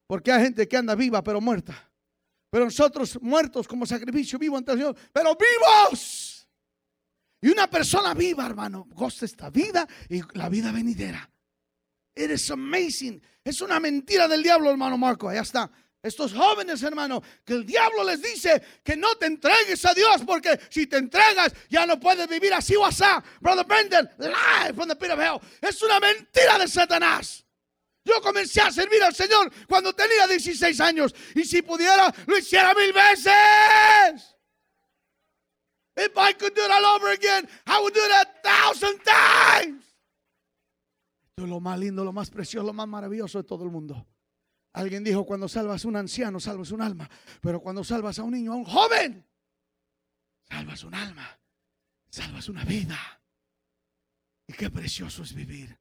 [0.08, 1.93] Porque hay gente que anda viva pero muerta.
[2.54, 6.48] Pero nosotros muertos como sacrificio vivo ante el Señor, pero vivos.
[7.42, 11.28] Y una persona viva, hermano, goza esta vida y la vida venidera.
[12.14, 13.20] It is amazing.
[13.44, 15.30] Es una mentira del diablo, hermano Marco.
[15.30, 15.72] Allá está.
[16.04, 20.60] Estos jóvenes, hermano, que el diablo les dice que no te entregues a Dios porque
[20.70, 23.04] si te entregas ya no puedes vivir así o así.
[23.42, 25.40] Brother Brendan, live from the pit of hell.
[25.60, 27.44] Es una mentira de Satanás.
[28.06, 31.16] Yo comencé a servir al Señor cuando tenía 16 años.
[31.36, 34.36] Y si pudiera, lo hiciera mil veces.
[35.96, 39.84] If I could do it all over again, I would do it a thousand times.
[41.30, 44.06] Esto es lo más lindo, lo más precioso, lo más maravilloso de todo el mundo.
[44.74, 47.10] Alguien dijo, cuando salvas a un anciano, salvas un alma.
[47.42, 49.26] Pero cuando salvas a un niño, a un joven,
[50.50, 51.40] salvas un alma.
[52.10, 52.98] Salvas una vida.
[54.48, 55.80] Y qué precioso es vivir.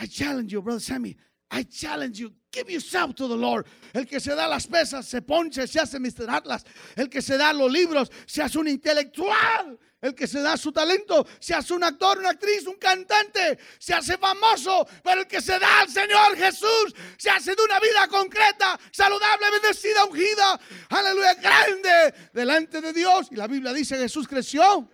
[0.00, 1.16] I challenge you, brother Sammy.
[1.50, 3.66] I challenge you, give yourself to the Lord.
[3.94, 6.28] El que se da las pesas se ponche, se hace Mr.
[6.28, 6.64] Atlas.
[6.94, 9.78] El que se da los libros se hace un intelectual.
[10.00, 13.94] El que se da su talento se hace un actor, una actriz, un cantante, se
[13.94, 14.86] hace famoso.
[15.02, 19.50] Pero el que se da al Señor Jesús se hace de una vida concreta, saludable,
[19.50, 20.60] bendecida, ungida.
[20.90, 23.28] Aleluya, grande delante de Dios.
[23.30, 24.88] Y la Biblia dice: Jesús creció.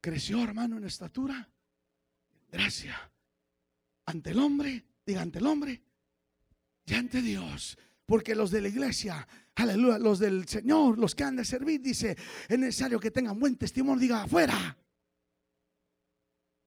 [0.00, 1.48] Creció, hermano, en estatura.
[2.50, 3.07] Gracias
[4.08, 5.82] ante el hombre, diga ante el hombre
[6.86, 7.76] y ante Dios.
[8.06, 12.16] Porque los de la iglesia, aleluya, los del Señor, los que han de servir, dice,
[12.48, 14.78] es necesario que tengan buen testimonio, diga afuera.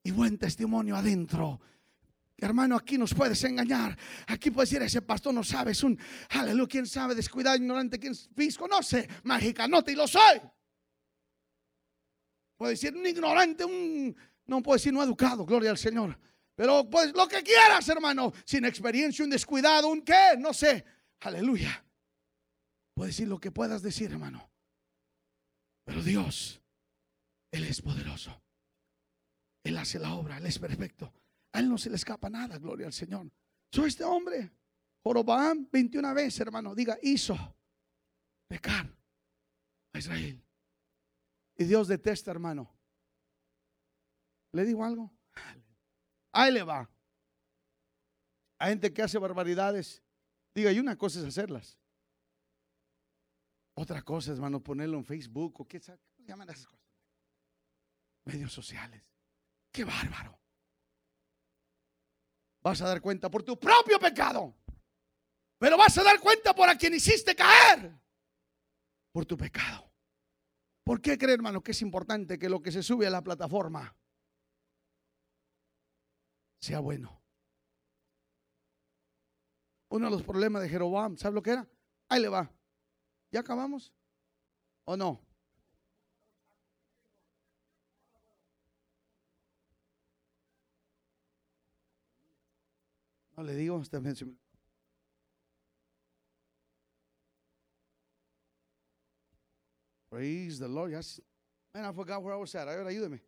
[0.03, 1.59] Y buen testimonio adentro.
[2.37, 3.97] Hermano, aquí nos puedes engañar.
[4.27, 5.97] Aquí puedes decir, ese pastor no sabe, es un,
[6.29, 10.39] aleluya, quién sabe, descuidado, ignorante, quién sé, magicanote, y lo soy.
[12.55, 14.15] Puede decir un ignorante, un,
[14.45, 16.19] no puedo decir no educado, gloria al Señor.
[16.62, 20.86] Pero pues lo que quieras, hermano, sin experiencia, un descuidado, un qué, no sé.
[21.22, 21.84] Aleluya.
[22.93, 24.47] Puedes decir lo que puedas decir, hermano.
[25.84, 26.62] Pero Dios,
[27.49, 28.39] Él es poderoso.
[29.64, 31.12] Él hace la obra, Él es perfecto.
[31.51, 33.32] A Él no se le escapa nada, gloria al Señor.
[33.74, 34.51] Soy este hombre,
[35.03, 37.36] Jorobam, 21 veces, hermano, diga, hizo
[38.47, 38.88] pecar
[39.93, 40.39] a Israel.
[41.57, 42.72] Y Dios detesta, hermano.
[44.51, 45.12] ¿Le digo algo?
[46.32, 46.89] Ahí le va.
[48.57, 50.03] Hay gente que hace barbaridades.
[50.53, 51.77] Diga, y una cosa es hacerlas.
[53.73, 55.82] Otra cosa, hermano, ponerlo en Facebook o qué
[56.19, 56.86] llaman esas cosas.
[58.25, 59.01] Medios sociales.
[59.71, 60.39] Qué bárbaro.
[62.61, 64.55] Vas a dar cuenta por tu propio pecado.
[65.57, 67.91] Pero vas a dar cuenta por a quien hiciste caer.
[69.11, 69.91] Por tu pecado.
[70.84, 73.95] ¿Por qué cree, hermano, que es importante que lo que se sube a la plataforma
[76.62, 77.20] sea bueno?
[79.89, 81.68] Uno de los problemas de Jeroboam, ¿sabe lo que era?
[82.07, 82.49] Ahí le va.
[83.32, 83.91] ¿Ya acabamos?
[84.86, 85.20] ¿O no?
[93.36, 93.82] No le digo,
[100.09, 100.91] Praise the Lord.
[100.91, 101.22] Yes.
[101.74, 102.68] Man, I forgot where I was at.
[102.68, 103.22] Ayúdeme.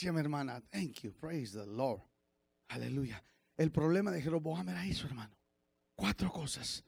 [0.00, 0.62] Gracias, mi hermana.
[0.70, 1.12] Thank you.
[1.12, 2.00] Praise the Lord.
[2.68, 3.22] Aleluya.
[3.58, 5.36] El problema de Jeroboam era eso, hermano.
[5.94, 6.82] Cuatro cosas.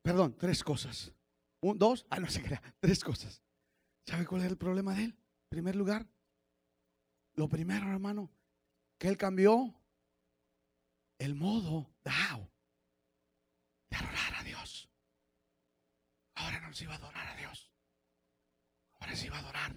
[0.00, 1.12] Perdón, tres cosas.
[1.60, 2.62] Un, dos, ah, no se crea.
[2.78, 3.42] Tres cosas.
[4.06, 5.16] ¿Sabe cuál es el problema de él?
[5.48, 6.06] primer lugar,
[7.34, 8.30] lo primero, hermano,
[8.96, 9.74] que él cambió
[11.18, 12.12] el modo de,
[13.90, 14.88] de adorar a Dios.
[16.36, 17.72] Ahora no se iba a adorar a Dios.
[19.00, 19.74] Ahora se iba a adorar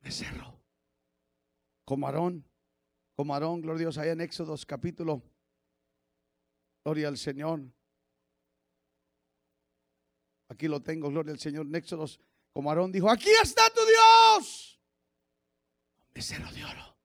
[0.00, 0.57] becerro.
[1.88, 2.44] Como Aarón,
[3.16, 5.22] como Aarón, gloria a Dios, allá en Éxodos capítulo,
[6.84, 7.62] gloria al Señor.
[10.50, 12.20] Aquí lo tengo, gloria al Señor, en Éxodos
[12.52, 14.78] como Aarón dijo, aquí está tu Dios.
[16.12, 16.98] Becerro de oro.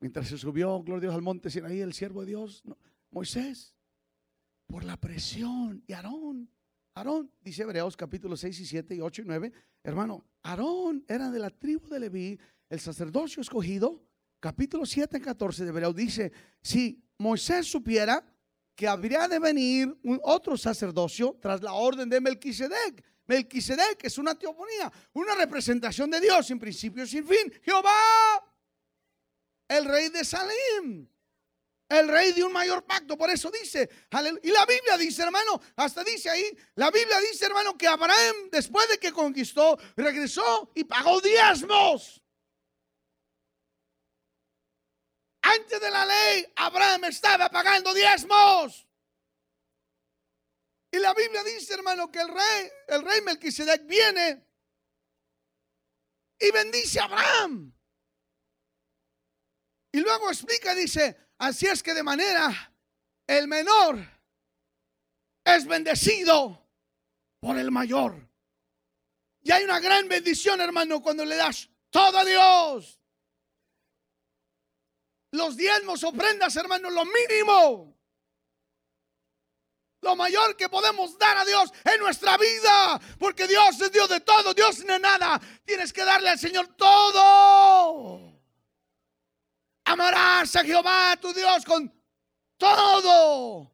[0.00, 2.62] Mientras se subió, gloria Dios, al monte Sinaí, el siervo de Dios,
[3.10, 3.76] Moisés,
[4.66, 5.84] por la presión.
[5.86, 6.48] Y Aarón,
[6.94, 11.38] Aarón, dice Hebreos capítulo 6 y 7 y 8 y 9, hermano, Aarón era de
[11.40, 14.02] la tribu de Leví, el sacerdocio escogido.
[14.40, 18.24] Capítulo 7 y 14 de Hebreos dice, si Moisés supiera
[18.74, 24.34] que habría de venir un otro sacerdocio tras la orden de Melquisedec, Melquisedec es una
[24.34, 27.52] teoponía, una representación de Dios sin principio y sin fin.
[27.62, 27.90] Jehová,
[29.68, 31.08] el rey de Salim,
[31.88, 33.16] el rey de un mayor pacto.
[33.16, 33.88] Por eso dice,
[34.42, 36.44] y la Biblia dice, hermano, hasta dice ahí,
[36.74, 42.23] la Biblia dice, hermano, que Abraham, después de que conquistó, regresó y pagó diezmos.
[45.44, 48.86] Antes de la ley, Abraham estaba pagando diezmos.
[50.90, 54.42] Y la Biblia dice, hermano, que el rey, el rey Melquisedec viene
[56.38, 57.74] y bendice a Abraham.
[59.92, 62.74] Y luego explica, dice, así es que de manera
[63.26, 63.98] el menor
[65.44, 66.66] es bendecido
[67.38, 68.30] por el mayor.
[69.42, 72.98] Y hay una gran bendición, hermano, cuando le das todo a Dios.
[75.34, 77.94] Los diezmos, ofrendas, hermano, lo mínimo
[80.04, 83.00] lo mayor que podemos dar a Dios en nuestra vida.
[83.18, 85.40] Porque Dios es Dios de todo, Dios no es nada.
[85.64, 88.20] Tienes que darle al Señor todo.
[89.86, 91.90] Amarás a Jehová tu Dios con
[92.58, 93.72] todo.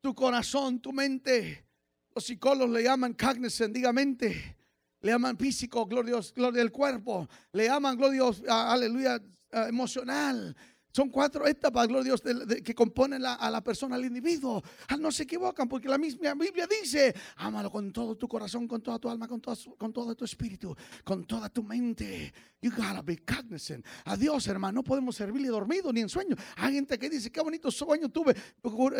[0.00, 1.66] Tu corazón, tu mente.
[2.14, 4.56] Los psicólogos le llaman cognizant, diga mente.
[5.02, 7.28] Le llaman físico, gloria, gloria del cuerpo.
[7.52, 9.20] Le llaman, gloria, aleluya,
[9.52, 10.56] emocional.
[10.92, 12.22] Son cuatro etapas, gloria a Dios,
[12.64, 14.62] que componen a la persona, al individuo.
[14.88, 18.82] Ah, no se equivocan porque la misma Biblia dice, ámalo con todo tu corazón, con
[18.82, 20.74] toda tu alma, con, con todo tu espíritu,
[21.04, 22.32] con toda tu mente.
[22.60, 23.86] You gotta be cognizant.
[24.04, 26.36] A Dios, hermano, no podemos servirle dormido ni en sueño.
[26.56, 28.34] Hay gente que dice, qué bonito sueño tuve.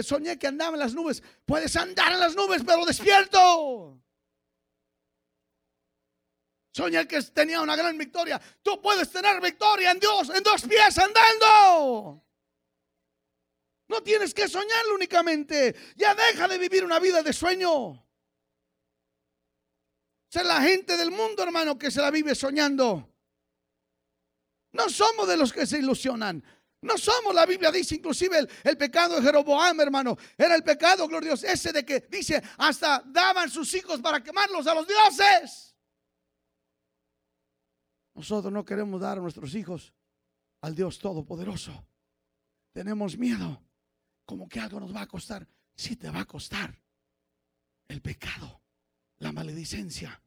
[0.02, 1.22] Soñé que andaba en las nubes.
[1.44, 4.00] Puedes andar en las nubes, pero despierto.
[6.80, 8.40] Soñé que tenía una gran victoria.
[8.62, 12.24] Tú puedes tener victoria en Dios en dos pies andando.
[13.88, 15.74] No tienes que soñar únicamente.
[15.96, 18.02] Ya deja de vivir una vida de sueño.
[20.30, 23.14] Ser la gente del mundo, hermano, que se la vive soñando.
[24.72, 26.42] No somos de los que se ilusionan.
[26.80, 30.16] No somos, la Biblia dice inclusive el, el, pecado de Jeroboam, hermano.
[30.38, 34.74] Era el pecado, gloria ese de que dice, hasta daban sus hijos para quemarlos a
[34.74, 35.69] los dioses.
[38.14, 39.92] Nosotros no queremos dar a nuestros hijos
[40.60, 41.86] al Dios Todopoderoso.
[42.72, 43.62] Tenemos miedo,
[44.24, 45.46] como que algo nos va a costar.
[45.74, 46.78] Sí te va a costar
[47.88, 48.62] el pecado,
[49.18, 50.22] la maledicencia,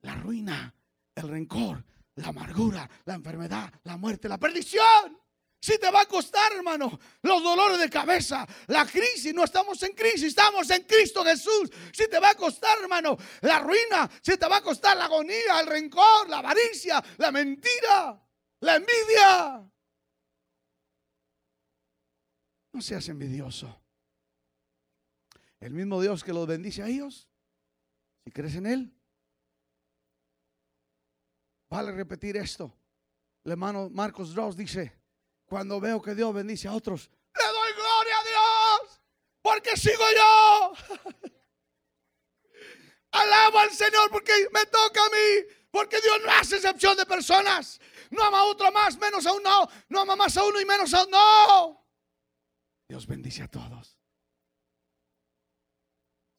[0.00, 0.74] la ruina,
[1.14, 1.84] el rencor,
[2.16, 5.18] la amargura, la enfermedad, la muerte, la perdición.
[5.60, 9.92] Si te va a costar, hermano, los dolores de cabeza, la crisis, no estamos en
[9.94, 11.70] crisis, estamos en Cristo Jesús.
[11.92, 15.60] Si te va a costar, hermano, la ruina, si te va a costar la agonía,
[15.60, 18.22] el rencor, la avaricia, la mentira,
[18.60, 19.70] la envidia.
[22.72, 23.82] No seas envidioso.
[25.58, 27.28] El mismo Dios que los bendice a ellos,
[28.24, 28.94] si crees en Él,
[31.68, 32.76] vale repetir esto.
[33.42, 34.92] El hermano Marcos Ross dice,
[35.46, 39.00] cuando veo que Dios bendice a otros, le doy gloria a Dios,
[39.42, 40.72] porque sigo yo.
[43.12, 47.80] Alabo al Señor porque me toca a mí, porque Dios no hace excepción de personas.
[48.10, 50.92] No ama a otro más, menos a uno, no ama más a uno y menos
[50.92, 51.16] a uno.
[51.18, 51.86] No.
[52.88, 53.98] Dios bendice a todos.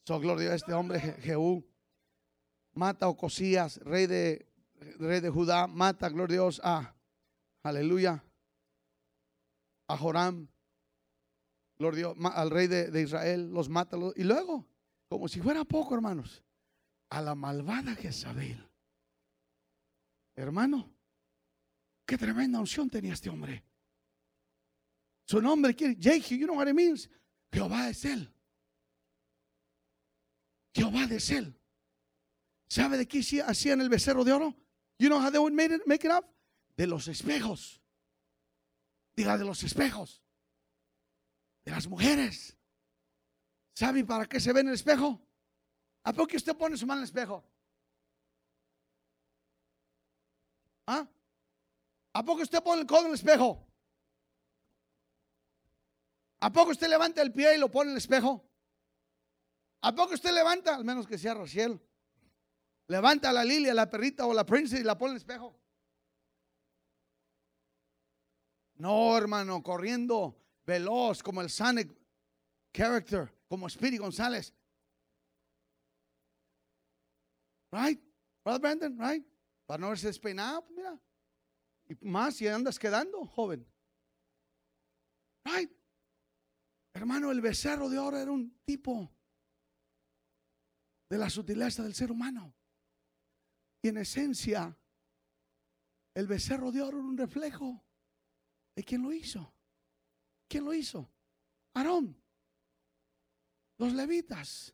[0.06, 1.68] So, gloria a este hombre Jehú.
[2.74, 4.48] Mata a Ocosías, rey de,
[5.00, 5.68] rey de Judá.
[5.68, 6.96] Mata, gloria a Dios, a,
[7.64, 8.24] aleluya,
[9.88, 10.48] a Joram,
[11.80, 13.98] al rey de, Israel, los mata.
[14.16, 14.68] Y luego,
[15.10, 16.44] como si fuera poco, hermanos,
[17.10, 18.68] a la malvada Jezabel.
[20.36, 20.92] Hermano,
[22.06, 23.64] qué tremenda unción tenía este hombre.
[25.26, 27.10] Su nombre Jehu, you know what it means?
[27.52, 28.32] Jehová es él.
[30.74, 31.54] Jehová es él.
[32.70, 34.56] ¿Sabe de qué hacían el becerro de oro?
[35.00, 36.26] You know how they would make it up?
[36.76, 37.77] De los espejos.
[39.18, 40.22] Diga de los espejos.
[41.66, 42.56] De las mujeres.
[43.74, 45.20] ¿Sabe para qué se ve en el espejo?
[46.04, 47.44] ¿A poco usted pone su mano en el espejo?
[50.86, 51.08] ¿Ah?
[52.14, 53.68] ¿A poco usted pone el codo en el espejo?
[56.40, 58.48] ¿A poco usted levanta el pie y lo pone en el espejo?
[59.82, 61.82] ¿A poco usted levanta, al menos que sea Rociel,
[62.88, 65.60] levanta a la Lilia, la perrita o la princesa y la pone en el espejo?
[68.78, 71.96] No, hermano, corriendo veloz como el Sonic
[72.74, 74.54] character, como Speedy González.
[77.72, 78.02] Right?
[78.44, 79.26] Brother Brandon, right?
[79.66, 81.02] Para no verse despeinado, pues mira.
[81.90, 83.68] Y más si andas quedando, joven.
[85.44, 85.72] Right?
[86.94, 89.12] Hermano, el becerro de oro era un tipo
[91.10, 92.54] de la sutileza del ser humano.
[93.82, 94.78] Y en esencia,
[96.14, 97.87] el becerro de oro era un reflejo
[98.78, 99.52] ¿Y quién lo hizo?
[100.48, 101.10] ¿Quién lo hizo?
[101.74, 102.16] Aarón.
[103.80, 104.72] Los levitas.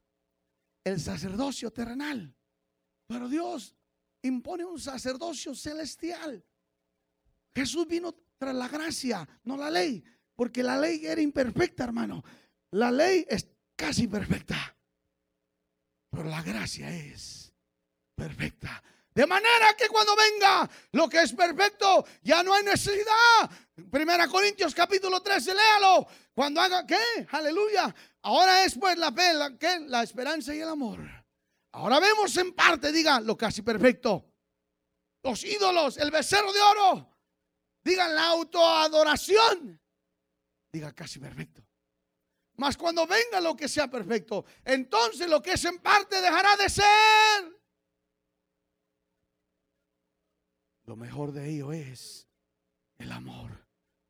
[0.84, 2.36] El sacerdocio terrenal.
[3.08, 3.74] Pero Dios
[4.22, 6.46] impone un sacerdocio celestial.
[7.56, 10.04] Jesús vino tras la gracia, no la ley.
[10.36, 12.26] Porque la ley era imperfecta, hermano.
[12.72, 14.76] La ley es casi perfecta.
[16.10, 17.54] Pero la gracia es
[18.16, 18.84] perfecta.
[19.14, 23.50] De manera que cuando venga lo que es perfecto, ya no hay necesidad.
[23.92, 26.08] Primera Corintios capítulo 13, léalo.
[26.34, 27.28] Cuando haga, ¿qué?
[27.32, 27.94] Aleluya.
[28.24, 29.82] Ahora es pues la fe, la, ¿qué?
[29.82, 31.00] La esperanza y el amor.
[31.74, 34.26] Ahora vemos en parte, diga, lo casi perfecto.
[35.24, 37.10] Los ídolos, el becerro de oro.
[37.84, 39.80] Digan la autoadoración.
[40.72, 41.64] Diga casi perfecto.
[42.56, 46.70] Mas cuando venga lo que sea perfecto, entonces lo que es en parte dejará de
[46.70, 47.53] ser.
[50.86, 52.28] Lo mejor de ello es
[52.98, 53.68] el amor.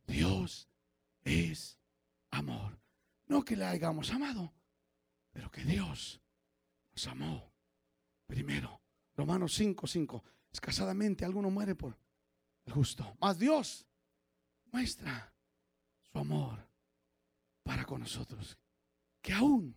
[0.07, 0.69] Dios
[1.23, 1.79] es
[2.31, 2.79] amor.
[3.27, 4.53] No que le hayamos amado,
[5.31, 6.21] pero que Dios
[6.91, 7.53] nos amó
[8.25, 8.81] primero.
[9.15, 10.23] Romanos 5, 5.
[10.51, 11.97] Escasadamente alguno muere por
[12.65, 13.15] el justo.
[13.19, 13.87] Mas Dios
[14.71, 15.33] muestra
[16.01, 16.67] su amor
[17.63, 18.57] para con nosotros.
[19.21, 19.75] Que aún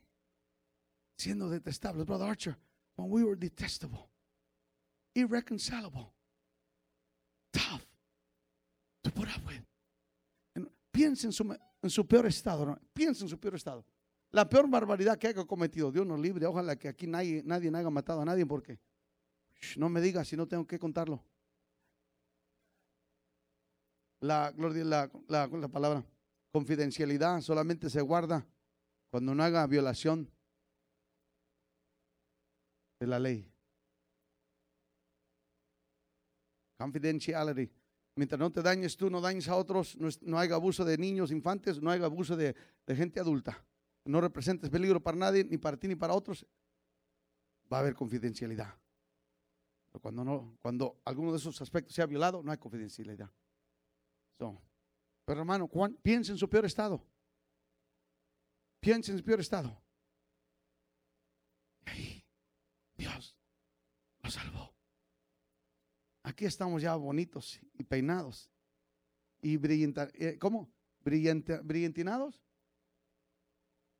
[1.17, 2.59] siendo detestables, Brother Archer,
[2.97, 4.11] when we were detestable,
[5.15, 6.13] irreconcilable,
[7.53, 7.87] tough
[9.03, 9.63] to put up with.
[10.97, 13.85] Piensa en su, peor estado, piensa en su peor estado.
[14.31, 16.47] La peor barbaridad que haya cometido, Dios nos libre.
[16.47, 18.79] Ojalá que aquí nadie, nadie haya matado a nadie porque
[19.77, 21.23] No me digas si no tengo que contarlo.
[24.21, 26.03] La, gloria, la, la, la palabra
[26.51, 28.47] confidencialidad solamente se guarda
[29.11, 30.31] cuando no haga violación
[32.99, 33.53] de la ley.
[36.79, 37.76] Confidentiality.
[38.17, 41.31] Mientras no te dañes tú, no dañes a otros, no, no haya abuso de niños,
[41.31, 42.57] infantes, no haya abuso de,
[42.89, 43.63] gente adulta.
[44.07, 46.47] No representes peligro para nadie, ni para ti ni para otros.
[47.71, 48.75] Va a haber confidencialidad.
[49.85, 53.31] Pero cuando, no, cuando alguno de esos aspectos sea violado, no hay confidencialidad.
[54.39, 54.63] So,
[55.27, 55.69] pero hermano,
[56.03, 57.07] piensa en su peor estado.
[58.81, 59.79] Piensa en su peor estado.
[61.85, 62.25] Y ahí,
[62.97, 63.37] Dios
[64.23, 64.77] lo salvó.
[66.37, 68.51] Aquí estamos ya bonitos y peinados.
[69.41, 70.71] Y brillanta, eh, ¿cómo?
[71.01, 72.45] Brillante, brillantinados.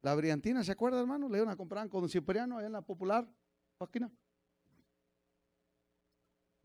[0.03, 1.31] La brillantina, ¿se acuerda, hermano?
[1.31, 3.27] Le iban a comprar con Cipriano allá en la popular
[3.79, 4.13] página.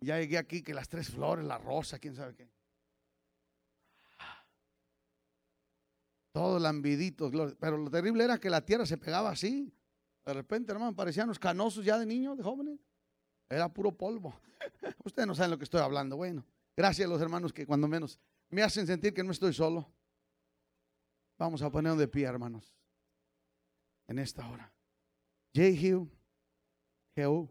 [0.02, 2.52] Ya llegué aquí que las tres flores, la rosa, quién sabe qué.
[6.34, 9.74] Todos lambiditos, pero lo terrible era que la tierra se pegaba así.
[10.26, 12.78] De repente, hermano, parecían los canosos ya de niños, de jóvenes.
[13.52, 14.34] Era puro polvo.
[15.04, 16.16] Ustedes no saben lo que estoy hablando.
[16.16, 16.46] Bueno,
[16.76, 18.18] gracias a los hermanos que cuando menos
[18.50, 19.92] me hacen sentir que no estoy solo.
[21.38, 22.74] Vamos a ponernos de pie, hermanos,
[24.08, 24.72] en esta hora.
[25.54, 26.10] Jehu,
[27.14, 27.50] Jehú,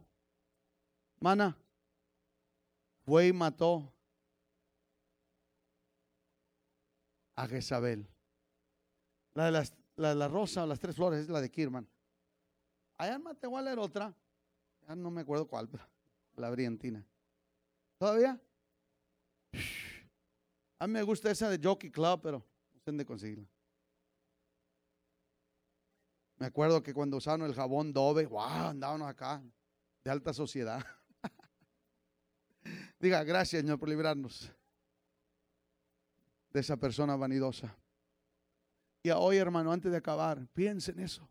[1.19, 1.59] mana,
[3.05, 3.93] fue y mató
[7.35, 8.09] a Jezabel.
[9.35, 11.87] La de las, la la rosa o las tres flores es la de Kirman.
[12.97, 14.15] Allá en Matehuala era otra.
[14.87, 15.69] Ya no me acuerdo cuál,
[16.41, 17.07] la brillantina.
[17.99, 18.41] ¿Todavía?
[20.79, 23.47] A mí me gusta esa de Jockey Club, pero no sé dónde conseguirla.
[26.39, 29.43] Me acuerdo que cuando usaban el jabón Dove, wow, andábamos acá,
[30.03, 30.83] de alta sociedad.
[32.99, 34.51] Diga, gracias, Señor, por librarnos
[36.51, 37.77] de esa persona vanidosa.
[39.03, 41.29] Y hoy, hermano, antes de acabar, piensa en eso.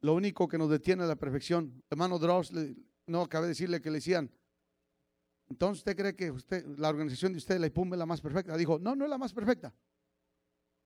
[0.00, 1.82] Lo único que nos detiene es la perfección.
[1.90, 2.52] Hermano Dross,
[3.06, 4.30] no acabé de decirle que le decían,
[5.48, 8.56] entonces usted cree que usted, la organización de usted, la IPUM, es la más perfecta.
[8.56, 9.74] Dijo, no, no es la más perfecta.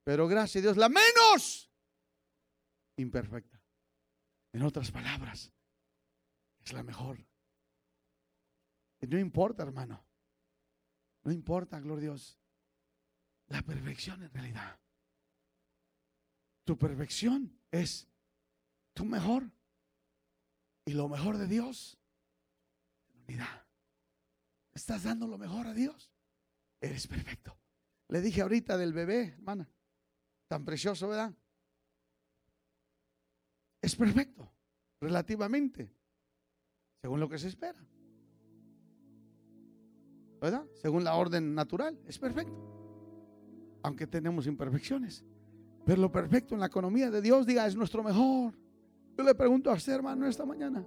[0.05, 1.71] Pero gracias a Dios, la menos
[2.97, 3.61] imperfecta.
[4.53, 5.53] En otras palabras,
[6.65, 7.19] es la mejor.
[9.01, 10.05] No importa, hermano.
[11.25, 12.39] No importa, gloria a Dios.
[13.49, 14.79] La perfección en realidad.
[16.65, 18.09] Tu perfección es
[18.95, 19.51] tu mejor.
[20.85, 21.99] Y lo mejor de Dios.
[23.15, 23.67] en Unidad.
[24.73, 26.11] ¿Estás dando lo mejor a Dios?
[26.81, 27.57] Eres perfecto.
[28.09, 29.69] Le dije ahorita del bebé, hermana.
[30.49, 31.33] Tan precioso, ¿verdad?
[33.81, 34.53] Es perfecto.
[35.01, 35.95] Relativamente.
[37.01, 37.85] Según lo que se espera.
[40.41, 40.67] ¿Verdad?
[40.75, 42.01] Según la orden natural.
[42.07, 43.79] Es perfecto.
[43.83, 45.25] Aunque tenemos imperfecciones.
[45.85, 48.55] Pero lo perfecto en la economía de Dios, diga, es nuestro mejor.
[49.17, 50.85] Yo le pregunto a usted, hermano, esta mañana.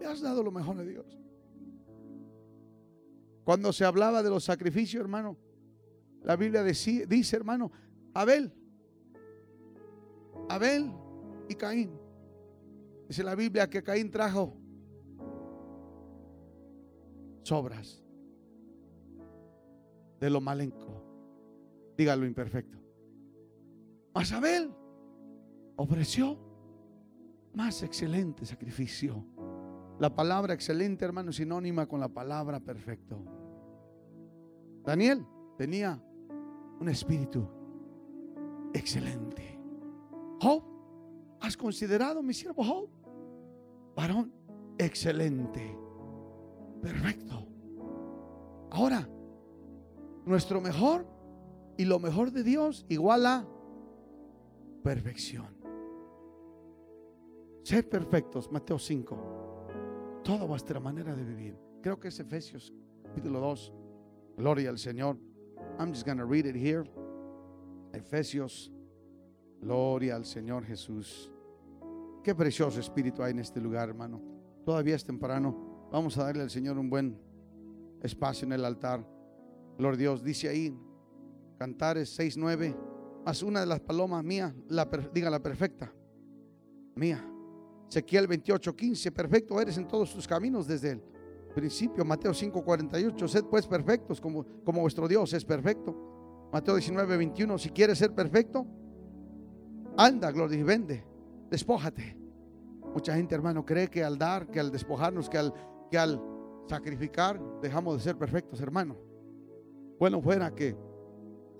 [0.00, 1.18] ¿Le has dado lo mejor a Dios?
[3.44, 5.36] Cuando se hablaba de los sacrificios, hermano,
[6.22, 7.72] la Biblia dice, hermano,
[8.12, 8.52] Abel,
[10.48, 10.92] Abel
[11.48, 11.98] y Caín.
[13.08, 14.54] Dice la Biblia que Caín trajo
[17.42, 18.04] sobras
[20.20, 21.02] de lo malenco.
[21.96, 22.78] Diga lo imperfecto.
[24.14, 24.70] Mas Abel
[25.76, 26.47] ofreció
[27.58, 29.26] más excelente sacrificio.
[29.98, 33.18] La palabra excelente, hermano, sinónima con la palabra perfecto.
[34.84, 36.00] Daniel tenía
[36.78, 37.48] un espíritu
[38.72, 39.58] excelente.
[40.40, 40.62] Job,
[41.40, 42.88] ¿has considerado mi siervo Job?
[43.96, 44.32] Varón
[44.78, 45.76] excelente,
[46.80, 47.44] perfecto.
[48.70, 49.08] Ahora,
[50.24, 51.04] nuestro mejor
[51.76, 53.44] y lo mejor de Dios igual a
[54.84, 55.57] perfección.
[57.68, 60.22] Ser perfectos, Mateo 5.
[60.24, 61.54] Toda vuestra manera de vivir.
[61.82, 62.72] Creo que es Efesios
[63.04, 63.74] capítulo 2.
[64.38, 65.18] Gloria al Señor.
[65.78, 66.90] I'm just going to read it here.
[67.92, 68.72] Efesios.
[69.60, 71.30] Gloria al Señor Jesús.
[72.24, 74.22] Qué precioso espíritu hay en este lugar, hermano.
[74.64, 75.88] Todavía es temprano.
[75.92, 77.20] Vamos a darle al Señor un buen
[78.00, 79.06] espacio en el altar.
[79.78, 80.24] A Dios.
[80.24, 80.74] Dice ahí,
[81.58, 82.74] Cantares 6, 9.
[83.26, 85.92] Más una de las palomas mía, la, diga la perfecta.
[86.94, 87.34] Mía.
[87.88, 89.12] Ezequiel 28, 15.
[89.12, 91.02] Perfecto eres en todos tus caminos desde el
[91.54, 92.04] principio.
[92.04, 93.28] Mateo 5, 48.
[93.28, 96.48] Sed pues perfectos como, como vuestro Dios es perfecto.
[96.52, 97.58] Mateo 19, 21.
[97.58, 98.66] Si quieres ser perfecto,
[99.96, 101.04] anda, gloria y vende.
[101.50, 102.16] Despójate.
[102.92, 105.52] Mucha gente, hermano, cree que al dar, que al despojarnos, que al,
[105.90, 106.20] que al
[106.68, 108.96] sacrificar, dejamos de ser perfectos, hermano.
[109.98, 110.76] Bueno, fuera que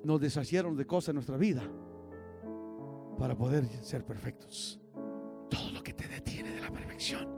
[0.05, 1.62] nos deshacieron de cosas en nuestra vida
[3.18, 4.81] para poder ser perfectos.
[6.99, 7.29] La perfección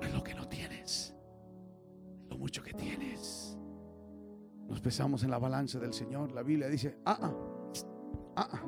[0.00, 1.14] es lo que no tienes,
[2.30, 3.54] lo mucho que tienes.
[4.66, 6.32] Nos pesamos en la balanza del Señor.
[6.32, 7.34] La Biblia dice, ah, ah,
[8.36, 8.62] ah, ah,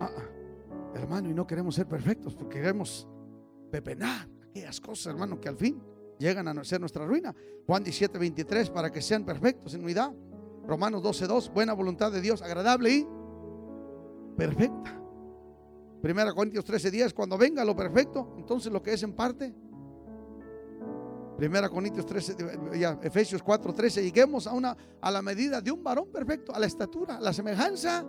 [0.00, 0.90] ah, ah.
[0.94, 3.08] hermano, y no queremos ser perfectos porque queremos
[3.72, 5.82] pepenar aquellas cosas, hermano, que al fin
[6.18, 7.34] llegan a ser nuestra ruina.
[7.66, 10.12] Juan 17, 23, para que sean perfectos en unidad.
[10.64, 13.06] Romanos 12, 2, buena voluntad de Dios, agradable y
[14.36, 14.99] perfecta.
[16.00, 19.54] Primera Corintios 13, 10, cuando venga lo perfecto, entonces lo que es en parte.
[21.36, 22.36] Primera Corintios 13,
[22.78, 26.58] ya, Efesios 4, 13, lleguemos a, una, a la medida de un varón perfecto, a
[26.58, 28.04] la estatura, a la semejanza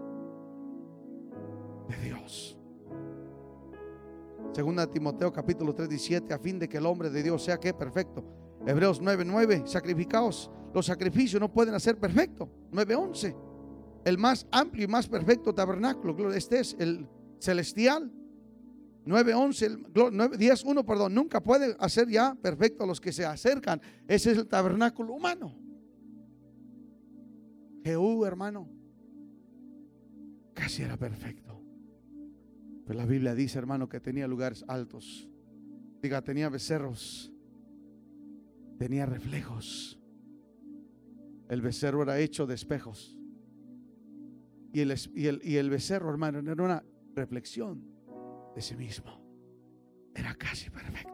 [1.87, 2.57] de Dios.
[4.53, 7.73] Segunda Timoteo capítulo 3, 17, a fin de que el hombre de Dios sea que
[7.73, 8.23] perfecto.
[8.65, 10.51] Hebreos 9, 9, sacrificaos.
[10.73, 12.49] Los sacrificios no pueden hacer perfecto.
[12.71, 13.35] 9, 11.
[14.05, 16.33] El más amplio y más perfecto tabernáculo.
[16.33, 17.07] Este es el
[17.41, 18.11] celestial.
[19.03, 19.77] 9, 11,
[20.37, 21.13] 10, 1, perdón.
[21.13, 23.81] Nunca puede hacer ya perfecto a los que se acercan.
[24.07, 25.57] Ese es el tabernáculo humano.
[27.83, 28.69] Jehú, hermano,
[30.53, 31.63] casi era perfecto.
[32.85, 35.27] Pero la Biblia dice, hermano, que tenía lugares altos.
[36.01, 37.33] Diga, tenía becerros.
[38.77, 39.99] Tenía reflejos.
[41.49, 43.17] El becerro era hecho de espejos.
[44.73, 46.83] Y el, y el, y el becerro, hermano, era una
[47.15, 47.83] reflexión
[48.55, 49.11] de sí mismo.
[50.13, 51.11] Era casi perfecto.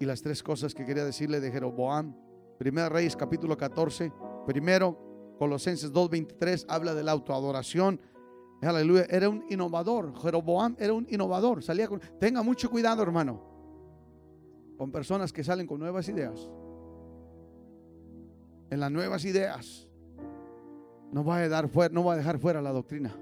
[0.00, 2.14] Y las tres cosas que quería decirle de Jeroboam.
[2.58, 4.12] Primera Reyes capítulo 14.
[4.46, 8.00] Primero, Colosenses 2.23 habla de la autoadoración
[8.68, 9.06] Aleluya.
[9.08, 10.14] Era un innovador.
[10.20, 11.62] Jeroboam era un innovador.
[11.62, 12.00] Salía con.
[12.20, 13.42] Tenga mucho cuidado, hermano.
[14.78, 16.48] Con personas que salen con nuevas ideas.
[18.70, 19.88] En las nuevas ideas.
[21.12, 23.14] No va a, dar fuera, no va a dejar fuera la doctrina.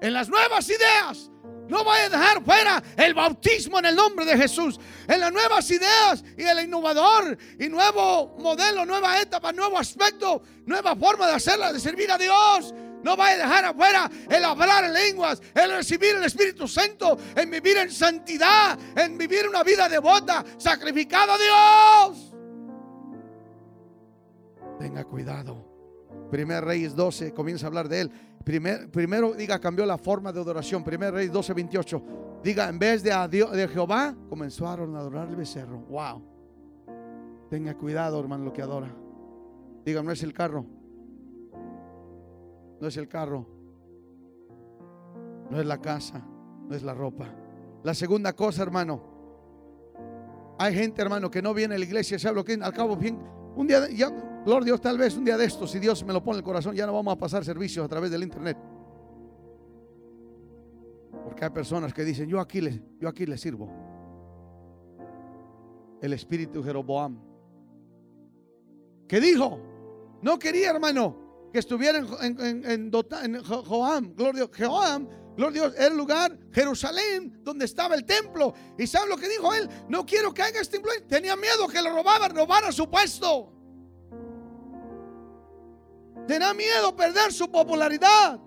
[0.00, 1.30] En las nuevas ideas.
[1.68, 4.78] No va a dejar fuera el bautismo en el nombre de Jesús.
[5.08, 10.94] En las nuevas ideas y el innovador y nuevo modelo, nueva etapa, nuevo aspecto, nueva
[10.94, 12.72] forma de hacerla, de servir a Dios.
[13.02, 17.50] No va a dejar afuera el hablar en lenguas, el recibir el Espíritu Santo, en
[17.50, 22.34] vivir en santidad, en vivir una vida devota, sacrificada a Dios.
[24.78, 25.65] Tenga cuidado.
[26.30, 28.10] Primer Reyes 12 comienza a hablar de él.
[28.92, 30.82] primero diga, cambió la forma de adoración.
[30.82, 32.02] Primer Reyes 12, 28.
[32.42, 35.78] Diga, en vez de, a Dios, de Jehová, comenzaron a adorar el becerro.
[35.88, 36.22] Wow.
[37.50, 38.94] Tenga cuidado, hermano, lo que adora.
[39.84, 40.66] Diga, no es el carro,
[42.80, 43.46] no es el carro,
[45.48, 46.20] no es la casa,
[46.68, 47.32] no es la ropa.
[47.84, 49.00] La segunda cosa, hermano,
[50.58, 53.16] hay gente, hermano, que no viene a la iglesia, sabe lo que al cabo bien,
[53.54, 53.86] un día,
[54.46, 56.44] Lord Dios, tal vez un día de estos, si Dios me lo pone en el
[56.44, 58.56] corazón, ya no vamos a pasar servicios a través del internet.
[61.24, 63.68] Porque hay personas que dicen, yo aquí les, yo aquí sirvo.
[66.00, 67.18] El espíritu Jeroboam.
[69.08, 69.58] ¿Qué dijo?
[70.22, 75.96] No quería, hermano, que estuviera en, en, en, Joam, gloria Joam, gloria Dios, era el
[75.96, 78.54] lugar, Jerusalén, donde estaba el templo.
[78.78, 79.68] ¿Y sabe lo que dijo él?
[79.88, 80.92] No quiero que haga este templo.
[81.08, 83.55] Tenía miedo que lo robaran, robara su puesto.
[86.26, 88.40] Tenía miedo perder su popularidad.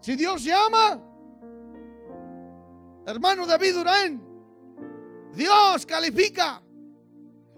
[0.00, 1.00] Si Dios llama,
[3.06, 4.22] hermano David Durán,
[5.32, 6.60] Dios califica.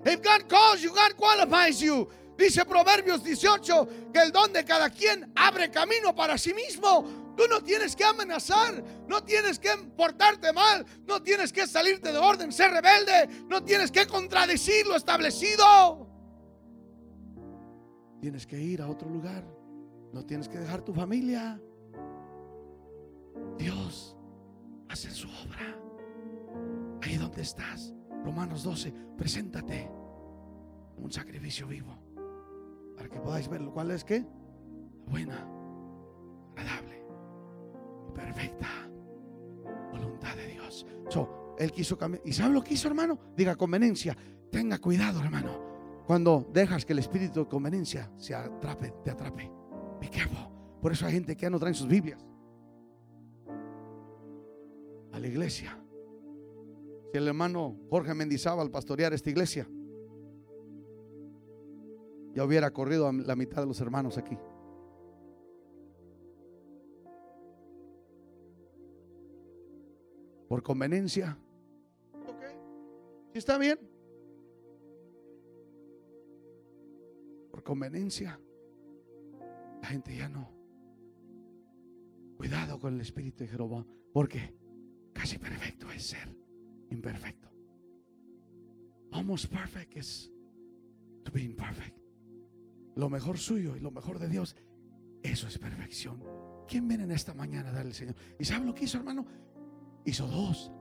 [0.05, 2.09] If God calls you, God qualifies you.
[2.37, 7.33] Dice Proverbios 18 que el don de cada quien abre camino para sí mismo.
[7.37, 12.18] Tú no tienes que amenazar, no tienes que portarte mal, no tienes que salirte de
[12.18, 16.13] orden, ser rebelde, no tienes que contradecir lo establecido.
[18.25, 19.45] Tienes que ir a otro lugar,
[20.14, 21.61] no tienes que dejar tu familia.
[23.59, 24.16] Dios
[24.89, 25.79] hace su obra.
[27.03, 27.95] Ahí donde estás,
[28.25, 29.91] Romanos 12, preséntate
[30.97, 31.99] un sacrificio vivo
[32.97, 34.25] para que podáis ver lo cual es que
[35.07, 35.47] buena,
[36.57, 37.07] agradable
[38.09, 38.89] y perfecta
[39.93, 40.87] voluntad de Dios.
[41.11, 42.22] So, él quiso cambiar.
[42.25, 43.18] ¿Y sabe lo que hizo, hermano?
[43.37, 44.16] Diga conveniencia.
[44.51, 45.74] Tenga cuidado, hermano.
[46.07, 49.50] Cuando dejas que el espíritu de conveniencia se atrape, te atrape.
[50.00, 50.52] Me quedo.
[50.80, 52.24] Por eso hay gente que ya no traen sus Biblias
[55.12, 55.78] a la iglesia.
[57.11, 59.66] Si el hermano Jorge Mendizábal pastorear esta iglesia,
[62.34, 64.36] ya hubiera corrido a la mitad de los hermanos aquí.
[70.55, 71.36] por conveniencia.
[72.28, 72.42] ¿Ok?
[73.32, 73.76] ¿Sí está bien?
[77.55, 78.40] Por conveniencia.
[79.80, 80.50] La gente ya no.
[82.36, 84.59] Cuidado con el espíritu de Jeroboam, porque
[85.12, 86.36] casi perfecto es ser
[86.90, 87.48] imperfecto.
[89.12, 90.32] Almost perfect is
[91.22, 91.96] to be imperfect.
[92.96, 94.57] Lo mejor suyo y lo mejor de Dios,
[95.22, 96.24] eso es perfección.
[96.66, 98.16] ¿Quién viene en esta mañana a darle al Señor?
[98.36, 99.24] ¿Y sabe lo que hizo, hermano?
[100.05, 100.72] Hizo dos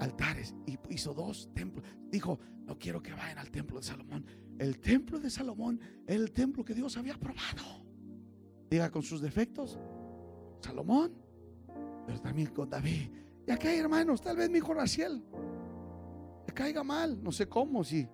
[0.00, 1.84] altares y hizo dos templos.
[2.10, 4.26] Dijo, no quiero que vayan al templo de Salomón.
[4.58, 7.84] El templo de Salomón el templo que Dios había aprobado.
[8.70, 9.78] Diga con sus defectos,
[10.60, 11.12] Salomón,
[12.06, 13.10] pero también con David.
[13.46, 15.22] Y acá hay hermanos, tal vez mi hijo Raciel
[16.52, 18.08] caiga mal, no sé cómo, si.